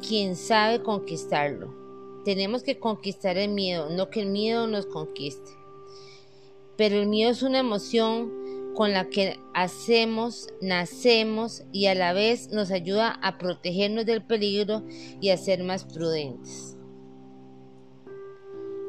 quien 0.00 0.36
sabe 0.36 0.80
conquistarlo. 0.80 1.74
Tenemos 2.24 2.62
que 2.62 2.78
conquistar 2.78 3.36
el 3.36 3.50
miedo, 3.50 3.90
no 3.90 4.08
que 4.08 4.20
el 4.20 4.28
miedo 4.28 4.68
nos 4.68 4.86
conquiste. 4.86 5.50
Pero 6.76 6.96
el 6.96 7.08
miedo 7.08 7.32
es 7.32 7.42
una 7.42 7.58
emoción 7.58 8.32
con 8.76 8.92
la 8.92 9.08
que 9.08 9.40
hacemos, 9.54 10.48
nacemos 10.60 11.64
y 11.72 11.86
a 11.86 11.96
la 11.96 12.12
vez 12.12 12.50
nos 12.52 12.70
ayuda 12.70 13.18
a 13.20 13.36
protegernos 13.36 14.06
del 14.06 14.24
peligro 14.24 14.84
y 15.20 15.30
a 15.30 15.36
ser 15.36 15.64
más 15.64 15.84
prudentes. 15.84 16.76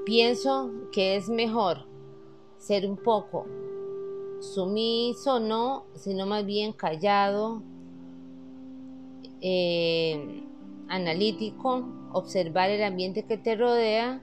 Pienso 0.05 0.71
que 0.91 1.15
es 1.15 1.27
mejor 1.27 1.87
ser 2.59 2.87
un 2.87 2.97
poco 2.97 3.47
sumiso, 4.39 5.39
no, 5.39 5.85
sino 5.95 6.25
más 6.25 6.45
bien 6.45 6.73
callado, 6.73 7.61
eh, 9.41 10.43
analítico, 10.87 11.85
observar 12.13 12.69
el 12.69 12.83
ambiente 12.83 13.23
que 13.23 13.37
te 13.37 13.55
rodea 13.55 14.21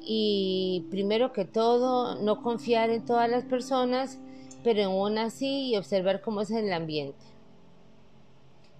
y 0.00 0.86
primero 0.90 1.32
que 1.32 1.44
todo 1.44 2.14
no 2.16 2.42
confiar 2.42 2.90
en 2.90 3.04
todas 3.04 3.28
las 3.30 3.44
personas, 3.44 4.18
pero 4.64 4.80
en 4.80 4.88
una 4.88 5.30
sí 5.30 5.70
y 5.70 5.76
observar 5.76 6.22
cómo 6.22 6.40
es 6.40 6.50
el 6.50 6.72
ambiente. 6.72 7.24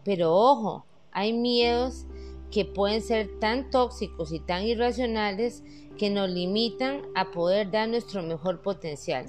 Pero 0.05 0.35
ojo, 0.35 0.85
hay 1.13 1.33
miedos 1.33 2.07
que 2.51 2.65
pueden 2.65 3.03
ser 3.03 3.39
tan 3.41 3.71
tóxicos 3.71 4.33
y 4.33 4.41
tan 4.41 4.65
irracionales 4.65 5.63
que 5.99 6.09
nos 6.09 6.31
limitan 6.31 7.03
a 7.15 7.31
poder 7.31 7.71
dar 7.71 7.89
nuestro 7.89 8.23
mejor 8.23 8.63
potencial. 8.63 9.27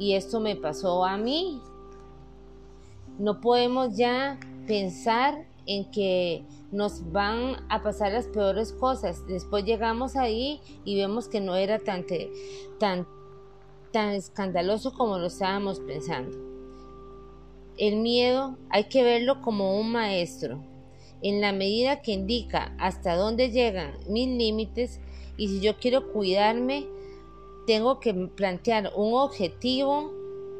Y 0.00 0.14
esto 0.14 0.40
me 0.40 0.56
pasó 0.56 1.04
a 1.04 1.18
mí. 1.18 1.60
No 3.18 3.42
podemos 3.42 3.98
ya 3.98 4.40
pensar 4.66 5.46
en 5.66 5.90
que 5.90 6.42
nos 6.72 7.12
van 7.12 7.56
a 7.68 7.82
pasar 7.82 8.12
las 8.12 8.26
peores 8.26 8.72
cosas. 8.72 9.26
Después 9.26 9.66
llegamos 9.66 10.16
ahí 10.16 10.62
y 10.86 10.96
vemos 10.96 11.28
que 11.28 11.42
no 11.42 11.54
era 11.54 11.78
tan, 11.78 12.06
tan, 12.78 13.06
tan 13.92 14.12
escandaloso 14.12 14.94
como 14.94 15.18
lo 15.18 15.26
estábamos 15.26 15.80
pensando. 15.80 16.34
El 17.76 17.96
miedo 17.96 18.56
hay 18.70 18.84
que 18.84 19.02
verlo 19.02 19.42
como 19.42 19.78
un 19.78 19.92
maestro. 19.92 20.64
En 21.20 21.42
la 21.42 21.52
medida 21.52 22.00
que 22.00 22.12
indica 22.12 22.74
hasta 22.78 23.16
dónde 23.16 23.50
llegan 23.50 23.98
mis 24.08 24.28
límites 24.28 24.98
y 25.36 25.48
si 25.48 25.60
yo 25.60 25.76
quiero 25.76 26.10
cuidarme, 26.10 26.86
tengo 27.66 28.00
que 28.00 28.14
plantear 28.14 28.92
un 28.96 29.14
objetivo, 29.14 30.12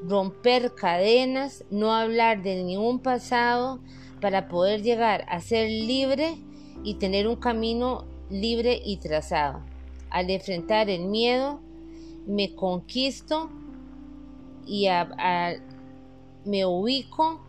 romper 0.06 0.74
cadenas, 0.74 1.64
no 1.70 1.92
hablar 1.92 2.42
de 2.42 2.62
ningún 2.62 3.00
pasado, 3.00 3.80
para 4.20 4.48
poder 4.48 4.82
llegar 4.82 5.24
a 5.28 5.40
ser 5.40 5.68
libre 5.68 6.36
y 6.84 6.94
tener 6.94 7.26
un 7.26 7.36
camino 7.36 8.04
libre 8.30 8.80
y 8.84 8.98
trazado. 8.98 9.60
Al 10.10 10.30
enfrentar 10.30 10.90
el 10.90 11.06
miedo, 11.06 11.60
me 12.26 12.54
conquisto 12.54 13.50
y 14.66 14.88
me 16.44 16.66
ubico 16.66 17.40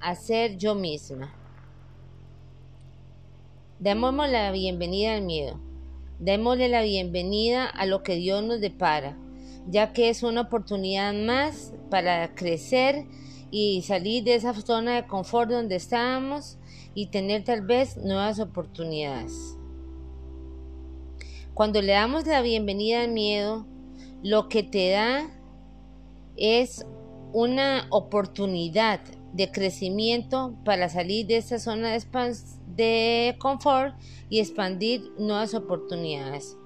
a 0.00 0.14
ser 0.14 0.56
yo 0.58 0.74
misma. 0.74 1.34
Démosle 3.78 4.32
la 4.32 4.52
bienvenida 4.52 5.14
al 5.14 5.22
miedo. 5.22 5.71
Démosle 6.22 6.68
la 6.68 6.82
bienvenida 6.82 7.66
a 7.66 7.84
lo 7.84 8.04
que 8.04 8.14
Dios 8.14 8.44
nos 8.44 8.60
depara, 8.60 9.18
ya 9.66 9.92
que 9.92 10.08
es 10.08 10.22
una 10.22 10.42
oportunidad 10.42 11.12
más 11.12 11.74
para 11.90 12.32
crecer 12.36 13.06
y 13.50 13.82
salir 13.82 14.22
de 14.22 14.36
esa 14.36 14.54
zona 14.54 14.94
de 14.94 15.08
confort 15.08 15.50
donde 15.50 15.74
estábamos 15.74 16.58
y 16.94 17.08
tener 17.08 17.42
tal 17.42 17.62
vez 17.62 17.96
nuevas 17.96 18.38
oportunidades. 18.38 19.58
Cuando 21.54 21.82
le 21.82 21.90
damos 21.90 22.24
la 22.24 22.40
bienvenida 22.40 23.02
al 23.02 23.10
miedo, 23.10 23.66
lo 24.22 24.48
que 24.48 24.62
te 24.62 24.90
da 24.90 25.28
es 26.36 26.86
una 27.32 27.88
oportunidad 27.90 29.00
de 29.32 29.50
crecimiento 29.50 30.54
para 30.64 30.88
salir 30.88 31.26
de 31.26 31.38
esa 31.38 31.58
zona 31.58 31.90
de, 31.90 31.96
de 32.76 33.36
confort 33.38 33.94
y 34.28 34.40
expandir 34.40 35.12
nuevas 35.18 35.54
oportunidades. 35.54 36.56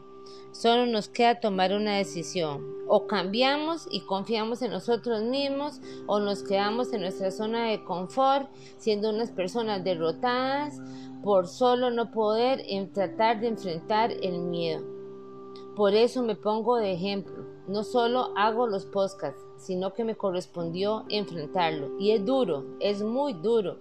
Solo 0.52 0.86
nos 0.86 1.08
queda 1.08 1.38
tomar 1.38 1.74
una 1.74 1.96
decisión. 1.96 2.64
O 2.88 3.06
cambiamos 3.06 3.86
y 3.90 4.00
confiamos 4.00 4.62
en 4.62 4.70
nosotros 4.70 5.22
mismos 5.22 5.80
o 6.06 6.18
nos 6.18 6.42
quedamos 6.42 6.92
en 6.92 7.02
nuestra 7.02 7.30
zona 7.30 7.68
de 7.68 7.84
confort 7.84 8.48
siendo 8.78 9.10
unas 9.10 9.32
personas 9.32 9.84
derrotadas 9.84 10.80
por 11.22 11.48
solo 11.48 11.90
no 11.90 12.10
poder 12.10 12.62
tratar 12.94 13.40
de 13.40 13.48
enfrentar 13.48 14.12
el 14.12 14.38
miedo. 14.38 14.82
Por 15.74 15.94
eso 15.94 16.22
me 16.22 16.36
pongo 16.36 16.76
de 16.76 16.92
ejemplo. 16.92 17.44
No 17.68 17.84
solo 17.84 18.32
hago 18.34 18.66
los 18.66 18.86
podcasts, 18.86 19.44
sino 19.56 19.92
que 19.92 20.04
me 20.04 20.16
correspondió 20.16 21.04
enfrentarlo. 21.10 21.98
Y 21.98 22.12
es 22.12 22.24
duro, 22.24 22.64
es 22.80 23.02
muy 23.02 23.34
duro, 23.34 23.78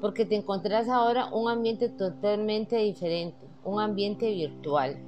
porque 0.00 0.24
te 0.24 0.36
encontrás 0.36 0.88
ahora 0.88 1.28
un 1.32 1.48
ambiente 1.48 1.88
totalmente 1.88 2.76
diferente, 2.76 3.46
un 3.64 3.80
ambiente 3.80 4.30
virtual 4.30 4.98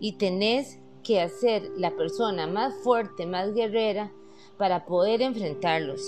y 0.00 0.12
tenés 0.12 0.78
que 1.02 1.20
hacer 1.20 1.70
la 1.76 1.90
persona 1.96 2.46
más 2.46 2.74
fuerte, 2.82 3.26
más 3.26 3.54
guerrera 3.54 4.12
para 4.56 4.84
poder 4.84 5.22
enfrentarlos. 5.22 6.00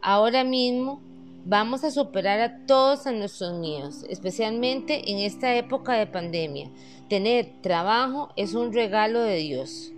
Ahora 0.00 0.44
mismo 0.44 1.00
vamos 1.44 1.84
a 1.84 1.90
superar 1.90 2.40
a 2.40 2.66
todos 2.66 3.06
a 3.06 3.12
nuestros 3.12 3.58
miedos, 3.58 4.04
especialmente 4.08 5.10
en 5.10 5.18
esta 5.18 5.54
época 5.56 5.94
de 5.94 6.06
pandemia. 6.06 6.70
Tener 7.08 7.60
trabajo 7.62 8.30
es 8.36 8.54
un 8.54 8.72
regalo 8.72 9.20
de 9.20 9.36
Dios. 9.36 9.92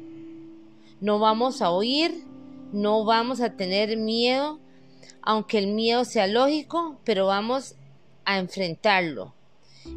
No 1.00 1.18
vamos 1.18 1.60
a 1.62 1.72
huir, 1.72 2.24
no 2.72 3.04
vamos 3.04 3.40
a 3.40 3.56
tener 3.56 3.96
miedo, 3.96 4.58
aunque 5.24 5.58
el 5.58 5.68
miedo 5.68 6.04
sea 6.04 6.26
lógico, 6.26 7.00
pero 7.04 7.26
vamos 7.26 7.76
a 8.24 8.38
enfrentarlo 8.38 9.34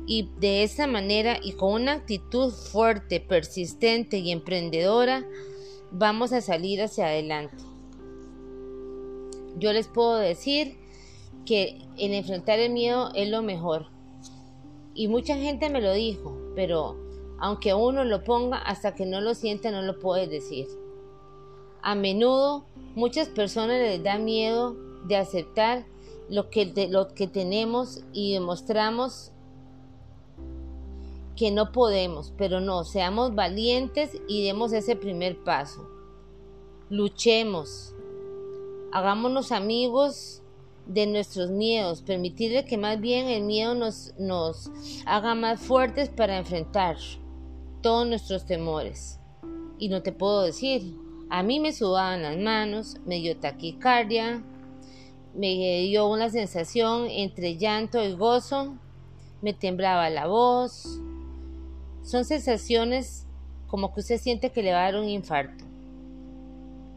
y 0.05 0.29
de 0.39 0.63
esa 0.63 0.87
manera 0.87 1.39
y 1.41 1.53
con 1.53 1.73
una 1.81 1.93
actitud 1.93 2.51
fuerte, 2.51 3.19
persistente 3.19 4.17
y 4.17 4.31
emprendedora, 4.31 5.25
vamos 5.91 6.33
a 6.33 6.41
salir 6.41 6.81
hacia 6.81 7.07
adelante. 7.07 7.63
Yo 9.57 9.73
les 9.73 9.87
puedo 9.87 10.17
decir 10.17 10.77
que 11.45 11.79
en 11.97 12.13
enfrentar 12.13 12.59
el 12.59 12.71
miedo 12.71 13.11
es 13.15 13.29
lo 13.29 13.41
mejor. 13.41 13.87
Y 14.93 15.07
mucha 15.07 15.35
gente 15.37 15.69
me 15.69 15.81
lo 15.81 15.93
dijo, 15.93 16.37
pero 16.55 16.97
aunque 17.39 17.73
uno 17.73 18.03
lo 18.03 18.23
ponga, 18.23 18.57
hasta 18.57 18.95
que 18.95 19.05
no 19.05 19.21
lo 19.21 19.35
sienta 19.35 19.71
no 19.71 19.81
lo 19.81 19.99
puede 19.99 20.27
decir. 20.27 20.67
A 21.81 21.95
menudo 21.95 22.65
muchas 22.95 23.29
personas 23.29 23.79
les 23.79 24.03
da 24.03 24.17
miedo 24.17 24.75
de 25.05 25.17
aceptar 25.17 25.85
lo 26.29 26.49
que, 26.49 26.89
lo 26.89 27.07
que 27.09 27.27
tenemos 27.27 28.03
y 28.13 28.33
demostramos 28.33 29.31
que 31.35 31.51
no 31.51 31.71
podemos, 31.71 32.33
pero 32.37 32.59
no, 32.59 32.83
seamos 32.83 33.35
valientes 33.35 34.17
y 34.27 34.43
demos 34.43 34.73
ese 34.73 34.95
primer 34.95 35.43
paso. 35.43 35.87
Luchemos, 36.89 37.93
hagámonos 38.91 39.51
amigos 39.51 40.41
de 40.87 41.05
nuestros 41.05 41.51
miedos, 41.51 42.01
permitirle 42.01 42.65
que 42.65 42.77
más 42.77 42.99
bien 42.99 43.27
el 43.27 43.43
miedo 43.43 43.75
nos, 43.75 44.13
nos 44.17 44.71
haga 45.05 45.35
más 45.35 45.61
fuertes 45.61 46.09
para 46.09 46.37
enfrentar 46.37 46.97
todos 47.81 48.07
nuestros 48.07 48.45
temores. 48.45 49.19
Y 49.77 49.89
no 49.89 50.01
te 50.01 50.11
puedo 50.11 50.41
decir, 50.41 50.95
a 51.29 51.43
mí 51.43 51.59
me 51.59 51.71
sudaban 51.71 52.23
las 52.23 52.37
manos, 52.37 52.97
me 53.05 53.17
dio 53.17 53.37
taquicardia, 53.37 54.43
me 55.37 55.81
dio 55.81 56.09
una 56.09 56.29
sensación 56.29 57.07
entre 57.09 57.57
llanto 57.57 58.03
y 58.03 58.13
gozo, 58.13 58.75
me 59.41 59.53
temblaba 59.53 60.09
la 60.09 60.25
voz. 60.25 60.99
Son 62.01 62.25
sensaciones 62.25 63.27
como 63.67 63.93
que 63.93 63.99
usted 63.99 64.17
siente 64.17 64.51
que 64.51 64.63
le 64.63 64.73
va 64.73 64.79
a 64.79 64.91
dar 64.91 64.99
un 64.99 65.07
infarto. 65.07 65.63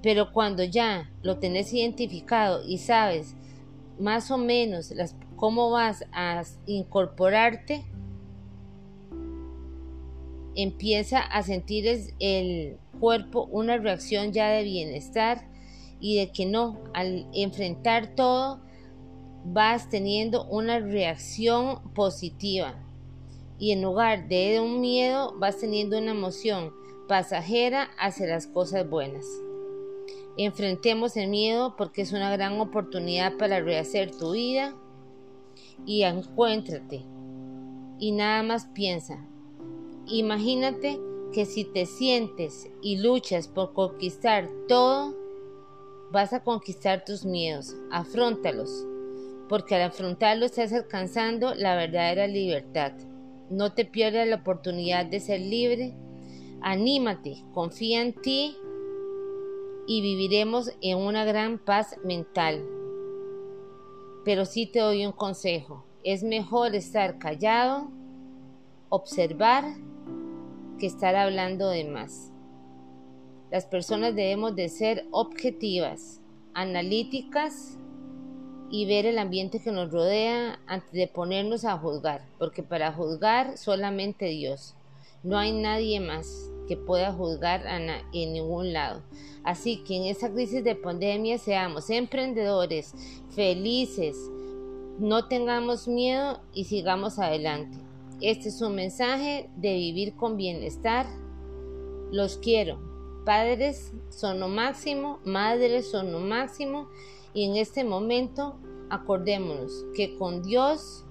Pero 0.02 0.32
cuando 0.32 0.64
ya 0.64 1.10
lo 1.22 1.38
tenés 1.38 1.72
identificado 1.74 2.64
y 2.66 2.78
sabes 2.78 3.34
más 3.98 4.30
o 4.30 4.38
menos 4.38 4.90
las, 4.92 5.14
cómo 5.36 5.70
vas 5.70 6.06
a 6.12 6.42
incorporarte, 6.64 7.84
empieza 10.54 11.20
a 11.20 11.42
sentir 11.42 11.86
el 12.18 12.78
cuerpo 12.98 13.44
una 13.50 13.76
reacción 13.76 14.32
ya 14.32 14.48
de 14.48 14.64
bienestar 14.64 15.49
y 16.00 16.16
de 16.16 16.32
que 16.32 16.46
no, 16.46 16.78
al 16.94 17.26
enfrentar 17.32 18.14
todo, 18.14 18.60
vas 19.44 19.88
teniendo 19.88 20.44
una 20.46 20.80
reacción 20.80 21.92
positiva. 21.92 22.74
Y 23.58 23.72
en 23.72 23.82
lugar 23.82 24.28
de 24.28 24.60
un 24.60 24.80
miedo, 24.80 25.34
vas 25.38 25.58
teniendo 25.58 25.98
una 25.98 26.12
emoción 26.12 26.72
pasajera 27.10 27.90
hacia 27.98 28.28
las 28.28 28.46
cosas 28.46 28.88
buenas. 28.88 29.26
Enfrentemos 30.36 31.16
el 31.16 31.28
miedo 31.28 31.74
porque 31.76 32.02
es 32.02 32.12
una 32.12 32.30
gran 32.30 32.60
oportunidad 32.60 33.36
para 33.36 33.58
rehacer 33.58 34.16
tu 34.16 34.30
vida 34.30 34.76
y 35.84 36.04
encuéntrate. 36.04 37.04
Y 37.98 38.12
nada 38.12 38.44
más 38.44 38.66
piensa. 38.66 39.26
Imagínate 40.06 41.00
que 41.32 41.46
si 41.46 41.64
te 41.64 41.84
sientes 41.84 42.70
y 42.80 42.98
luchas 42.98 43.48
por 43.48 43.72
conquistar 43.72 44.48
todo, 44.68 45.19
vas 46.10 46.32
a 46.32 46.42
conquistar 46.42 47.04
tus 47.04 47.24
miedos. 47.24 47.74
Afróntalos, 47.90 48.86
porque 49.48 49.74
al 49.76 49.82
afrontarlos 49.82 50.50
estás 50.50 50.72
alcanzando 50.72 51.54
la 51.54 51.76
verdadera 51.76 52.26
libertad. 52.26 52.92
No 53.48 53.72
te 53.72 53.84
pierdas 53.84 54.28
la 54.28 54.36
oportunidad 54.36 55.06
de 55.06 55.20
ser 55.20 55.40
libre. 55.40 55.94
Anímate, 56.60 57.42
confía 57.52 58.02
en 58.02 58.14
ti 58.14 58.56
y 59.86 60.02
viviremos 60.02 60.72
en 60.80 60.98
una 60.98 61.24
gran 61.24 61.58
paz 61.58 61.96
mental. 62.04 62.64
Pero 64.24 64.44
sí 64.44 64.66
te 64.66 64.80
doy 64.80 65.06
un 65.06 65.12
consejo. 65.12 65.84
Es 66.04 66.22
mejor 66.22 66.74
estar 66.74 67.18
callado, 67.18 67.90
observar, 68.88 69.64
que 70.78 70.86
estar 70.86 71.16
hablando 71.16 71.68
de 71.70 71.84
más. 71.84 72.29
Las 73.50 73.66
personas 73.66 74.14
debemos 74.14 74.54
de 74.54 74.68
ser 74.68 75.06
objetivas, 75.10 76.20
analíticas 76.54 77.78
y 78.70 78.86
ver 78.86 79.06
el 79.06 79.18
ambiente 79.18 79.60
que 79.60 79.72
nos 79.72 79.90
rodea 79.90 80.60
antes 80.66 80.92
de 80.92 81.08
ponernos 81.08 81.64
a 81.64 81.76
juzgar, 81.76 82.24
porque 82.38 82.62
para 82.62 82.92
juzgar 82.92 83.58
solamente 83.58 84.26
Dios. 84.26 84.76
No 85.24 85.36
hay 85.36 85.52
nadie 85.52 85.98
más 85.98 86.50
que 86.68 86.76
pueda 86.76 87.12
juzgar 87.12 87.64
en 88.12 88.32
ningún 88.32 88.72
lado. 88.72 89.02
Así 89.42 89.82
que 89.82 89.96
en 89.96 90.04
esta 90.04 90.30
crisis 90.30 90.62
de 90.62 90.76
pandemia 90.76 91.36
seamos 91.38 91.90
emprendedores, 91.90 92.94
felices, 93.34 94.16
no 95.00 95.26
tengamos 95.26 95.88
miedo 95.88 96.40
y 96.54 96.64
sigamos 96.64 97.18
adelante. 97.18 97.78
Este 98.20 98.50
es 98.50 98.60
un 98.60 98.76
mensaje 98.76 99.50
de 99.56 99.74
vivir 99.74 100.14
con 100.14 100.36
bienestar. 100.36 101.06
Los 102.12 102.36
quiero. 102.36 102.89
Padres 103.24 103.92
son 104.08 104.40
lo 104.40 104.48
máximo, 104.48 105.20
madres 105.24 105.90
son 105.90 106.10
lo 106.12 106.20
máximo 106.20 106.88
y 107.34 107.44
en 107.44 107.56
este 107.56 107.84
momento 107.84 108.58
acordémonos 108.88 109.84
que 109.94 110.16
con 110.16 110.42
Dios 110.42 111.04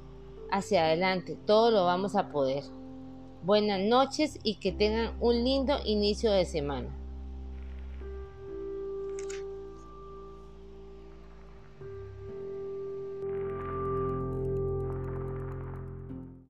hacia 0.52 0.86
adelante 0.86 1.38
todo 1.46 1.72
lo 1.72 1.86
vamos 1.86 2.16
a 2.16 2.30
poder. 2.30 2.64
Buenas 3.44 3.80
noches 3.80 4.40
y 4.44 4.56
que 4.56 4.72
tengan 4.72 5.16
un 5.22 5.44
lindo 5.44 5.78
inicio 5.86 6.32
de 6.32 6.46
semana. 6.46 6.99